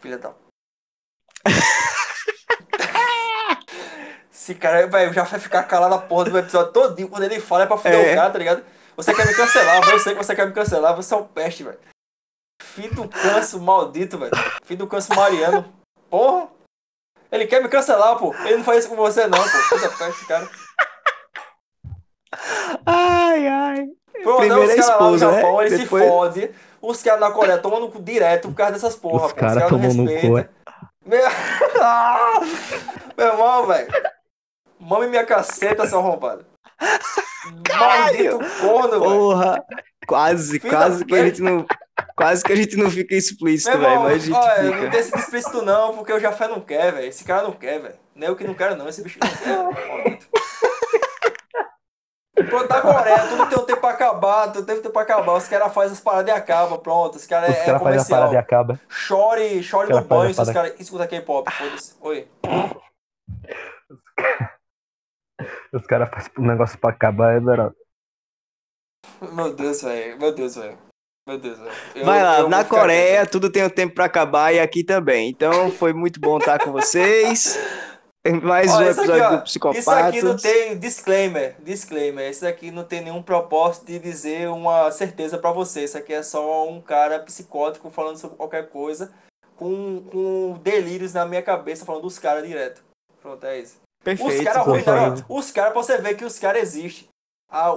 Filha 0.00 0.18
da. 0.18 0.34
Esse 4.32 4.54
cara, 4.54 4.86
velho, 4.86 5.12
já 5.12 5.22
vai 5.22 5.38
ficar 5.38 5.62
calado 5.64 5.94
a 5.94 5.98
porra 5.98 6.24
do 6.30 6.38
episódio 6.38 6.72
todinho. 6.72 7.08
Quando 7.08 7.22
ele 7.24 7.40
fala 7.40 7.62
é 7.64 7.66
pra 7.66 7.76
fuder 7.76 8.08
É. 8.08 8.12
o 8.12 8.16
cara, 8.16 8.30
tá 8.30 8.38
ligado? 8.38 8.64
Você 8.96 9.14
quer 9.14 9.26
me 9.26 9.34
cancelar. 9.34 9.88
Eu 9.88 9.98
sei 10.00 10.12
que 10.14 10.22
você 10.24 10.34
quer 10.34 10.46
me 10.46 10.52
cancelar. 10.52 10.96
Você 10.96 11.14
é 11.14 11.16
um 11.16 11.24
peste, 11.24 11.62
velho. 11.62 11.78
Filho 12.62 12.94
do 12.94 13.08
canso 13.08 13.60
maldito, 13.60 14.18
velho. 14.18 14.32
Filho 14.64 14.78
do 14.80 14.86
canso 14.86 15.14
mariano. 15.14 15.64
Porra! 16.10 16.48
Ele 17.30 17.46
quer 17.46 17.62
me 17.62 17.68
cancelar, 17.68 18.16
pô. 18.18 18.34
Ele 18.44 18.56
não 18.58 18.64
faz 18.64 18.80
isso 18.80 18.88
com 18.88 18.96
você, 18.96 19.26
não, 19.26 19.38
pô. 19.38 19.58
Puta 19.76 19.88
peste, 19.90 20.26
cara. 20.26 20.48
Ai, 22.84 23.46
ai. 23.46 23.86
Pronto, 24.22 24.38
Primeiro 24.38 24.64
os 24.64 24.70
é 24.70 24.76
caras 24.76 24.88
lá 24.88 25.00
no 25.06 25.12
né? 25.12 25.18
Japão, 25.18 25.62
eles 25.62 25.78
Depois- 25.80 26.02
se 26.02 26.08
fodem. 26.08 26.50
Os 26.80 27.02
caras 27.02 27.20
na 27.20 27.30
Coreia 27.30 27.58
tomam 27.58 27.80
no 27.80 27.90
cu 27.90 28.02
direto 28.02 28.48
por 28.48 28.54
causa 28.54 28.72
dessas 28.72 28.96
porra, 28.96 29.26
Os 29.26 29.32
pô. 29.32 29.38
caras 29.38 29.56
não 29.56 29.68
tomam 29.68 29.94
no 29.94 30.20
cu, 30.20 30.38
é. 30.38 30.48
Meu... 31.04 31.26
Ah! 31.80 32.40
Meu 33.16 33.26
irmão, 33.26 33.66
velho. 33.66 33.88
Mame 34.78 35.08
minha 35.08 35.24
caceta, 35.24 35.86
seu 35.86 35.98
arrombado. 35.98 36.44
Maldito 37.78 38.38
corno, 38.60 38.90
velho. 38.90 39.02
Porra. 39.02 39.64
Quase, 40.06 40.58
Filho 40.58 40.72
quase 40.72 41.04
que 41.04 41.14
a 41.14 41.24
gente 41.24 41.40
não. 41.42 41.66
Quase 42.16 42.42
que 42.42 42.52
a 42.52 42.56
gente 42.56 42.76
não 42.76 42.90
fica 42.90 43.14
explícito, 43.14 43.78
velho. 43.78 44.00
Mas 44.00 44.14
a 44.14 44.18
gente 44.18 44.36
olha, 44.36 44.62
não 44.62 44.74
fica. 44.74 44.90
tem 44.90 45.00
esse 45.00 45.16
explícito 45.16 45.62
não, 45.62 45.94
porque 45.94 46.12
o 46.12 46.20
Jafé 46.20 46.48
não 46.48 46.60
quer, 46.60 46.92
velho. 46.92 47.06
Esse 47.06 47.24
cara 47.24 47.42
não 47.42 47.52
quer, 47.52 47.80
velho. 47.80 47.94
Nem 48.14 48.28
eu 48.28 48.36
que 48.36 48.44
não 48.44 48.54
quero, 48.54 48.76
não. 48.76 48.88
Esse 48.88 49.02
bicho 49.02 49.18
não 49.20 49.72
quer. 49.72 49.88
maldito. 49.88 50.26
Pronto, 52.48 52.68
na 52.68 52.80
Coreia, 52.80 53.28
tudo 53.28 53.46
tem 53.48 53.58
um 53.58 53.64
tempo 53.66 53.80
pra 53.80 53.90
acabar, 53.90 54.52
tudo 54.52 54.66
tem 54.66 54.76
um 54.78 54.82
tempo 54.82 54.92
pra 54.92 55.02
acabar. 55.02 55.32
Os 55.34 55.48
caras 55.48 55.72
fazem 55.72 55.92
as 55.92 56.00
paradas 56.00 56.34
e 56.34 56.36
acabam, 56.36 56.78
pronto. 56.78 57.16
Os 57.16 57.26
caras 57.26 57.50
é, 57.50 57.52
é 57.52 57.64
caras 57.66 57.66
fazem 57.66 57.80
a 57.80 57.84
comercial. 58.04 58.18
parada 58.20 58.34
e 58.34 58.38
acaba. 58.38 58.80
Chore, 58.88 59.62
chore 59.62 59.84
Os 59.84 59.88
caras 59.92 60.02
no 60.02 60.08
banho 60.08 60.34
parada. 60.34 60.52
caras 60.54 60.80
escutam 60.80 61.06
K-pop, 61.06 61.50
foda-se. 61.50 61.94
Oi. 62.00 62.28
Os 65.72 65.86
caras 65.86 66.10
fazem 66.10 66.30
um 66.38 66.46
negócio 66.46 66.78
pra 66.78 66.90
acabar, 66.90 67.34
é 67.34 67.40
verdade. 67.40 67.74
Meu 69.32 69.54
Deus, 69.54 69.82
velho. 69.82 70.18
Meu 70.18 70.32
Deus, 70.34 70.56
velho. 70.56 70.78
Meu 71.26 71.38
Deus, 71.38 71.58
velho. 71.58 71.72
Eu- 71.94 72.04
Vai 72.04 72.22
lá, 72.22 72.48
na 72.48 72.64
Coreia 72.64 73.26
tudo 73.26 73.50
tem 73.50 73.64
um 73.64 73.70
tempo 73.70 73.94
pra 73.94 74.04
acabar 74.06 74.52
e 74.52 74.60
aqui 74.60 74.84
também. 74.84 75.30
Então 75.30 75.70
foi 75.70 75.92
muito 75.92 76.20
bom 76.20 76.38
estar 76.38 76.58
com 76.58 76.72
vocês. 76.72 77.56
Mais 78.42 78.70
um 78.70 78.76
Olha, 78.76 78.90
aqui, 78.92 79.00
episódio 79.00 79.24
ó, 79.24 79.36
do 79.36 79.42
Psicopatas. 79.42 79.82
Isso 79.82 79.90
aqui 79.90 80.22
não 80.22 80.36
tem 80.36 80.78
disclaimer, 80.78 81.56
disclaimer. 81.60 82.30
Isso 82.30 82.46
aqui 82.46 82.70
não 82.70 82.84
tem 82.84 83.00
nenhum 83.00 83.20
propósito 83.20 83.86
de 83.86 83.98
dizer 83.98 84.48
uma 84.48 84.92
certeza 84.92 85.38
pra 85.38 85.50
você. 85.50 85.82
Isso 85.82 85.98
aqui 85.98 86.12
é 86.12 86.22
só 86.22 86.68
um 86.68 86.80
cara 86.80 87.18
psicótico 87.18 87.90
falando 87.90 88.18
sobre 88.18 88.36
qualquer 88.36 88.68
coisa, 88.68 89.12
com, 89.56 90.04
com 90.04 90.60
delírios 90.62 91.12
na 91.12 91.26
minha 91.26 91.42
cabeça 91.42 91.84
falando 91.84 92.02
dos 92.02 92.18
caras 92.18 92.46
direto. 92.46 92.84
Pronto, 93.20 93.44
é 93.44 93.58
isso. 93.58 93.80
Os 94.00 94.04
Perfeito. 94.04 94.44
não, 94.44 95.24
os 95.28 95.50
caras, 95.50 95.72
pra 95.72 95.82
você 95.82 95.98
ver 95.98 96.16
que 96.16 96.24
os 96.24 96.38
caras 96.38 96.62
existem. 96.62 97.08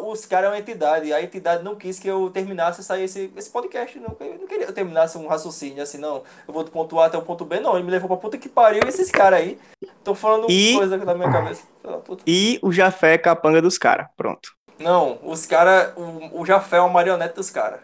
Os 0.05 0.25
caras 0.25 0.47
é 0.49 0.53
uma 0.53 0.59
entidade. 0.59 1.11
A 1.11 1.21
entidade 1.21 1.63
não 1.63 1.75
quis 1.75 1.99
que 1.99 2.07
eu 2.07 2.29
terminasse 2.29 2.79
essa- 2.81 2.99
esse, 2.99 3.31
esse 3.35 3.49
podcast. 3.49 3.99
Não, 3.99 4.15
eu 4.19 4.39
não 4.39 4.47
queria 4.47 4.63
que 4.65 4.71
eu 4.71 4.75
terminasse 4.75 5.17
um 5.17 5.27
raciocínio 5.27 5.83
assim, 5.83 5.97
não. 5.97 6.23
Eu 6.47 6.53
vou 6.53 6.63
do 6.63 6.71
ponto 6.71 6.99
A 6.99 7.07
até 7.07 7.17
o 7.17 7.21
ponto 7.21 7.43
B. 7.45 7.59
Não, 7.59 7.75
ele 7.75 7.83
me 7.83 7.91
levou 7.91 8.07
pra 8.07 8.17
puta 8.17 8.37
que 8.37 8.47
pariu. 8.47 8.81
E 8.85 8.87
esses 8.87 9.11
caras 9.11 9.39
aí. 9.41 9.59
Tô 10.03 10.15
falando 10.15 10.47
E- 10.49 10.75
coisa 10.75 10.97
na 10.97 11.13
minha 11.13 11.31
cabeça. 11.31 11.63
Da. 11.83 11.99
E 12.25 12.57
o 12.61 12.71
Jafé 12.71 13.13
é 13.13 13.17
capanga 13.17 13.61
dos 13.61 13.77
caras. 13.77 14.07
Pronto. 14.15 14.49
Não, 14.79 15.19
os 15.23 15.45
caras. 15.45 15.93
O, 15.97 16.41
o 16.41 16.45
Jafé 16.45 16.77
é 16.77 16.79
uma 16.81 16.89
marionete 16.89 17.35
dos 17.35 17.49
caras. 17.49 17.81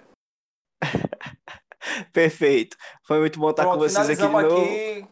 Perfeito. 2.14 2.78
Foi 3.06 3.20
muito 3.20 3.40
bom 3.40 3.50
estar 3.50 3.64
com 3.64 3.72
Pronto, 3.72 3.90
vocês 3.90 4.10
aqui 4.10 4.22
de 4.22 4.28
novo. 4.28 4.38
aqui. 4.62 5.06